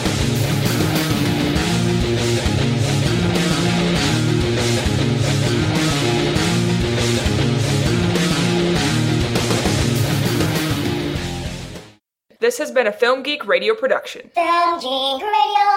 [12.41, 14.31] This has been a Film Geek radio production.
[14.35, 15.71] Film Geek Radio.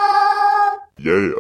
[0.97, 1.33] Yeah.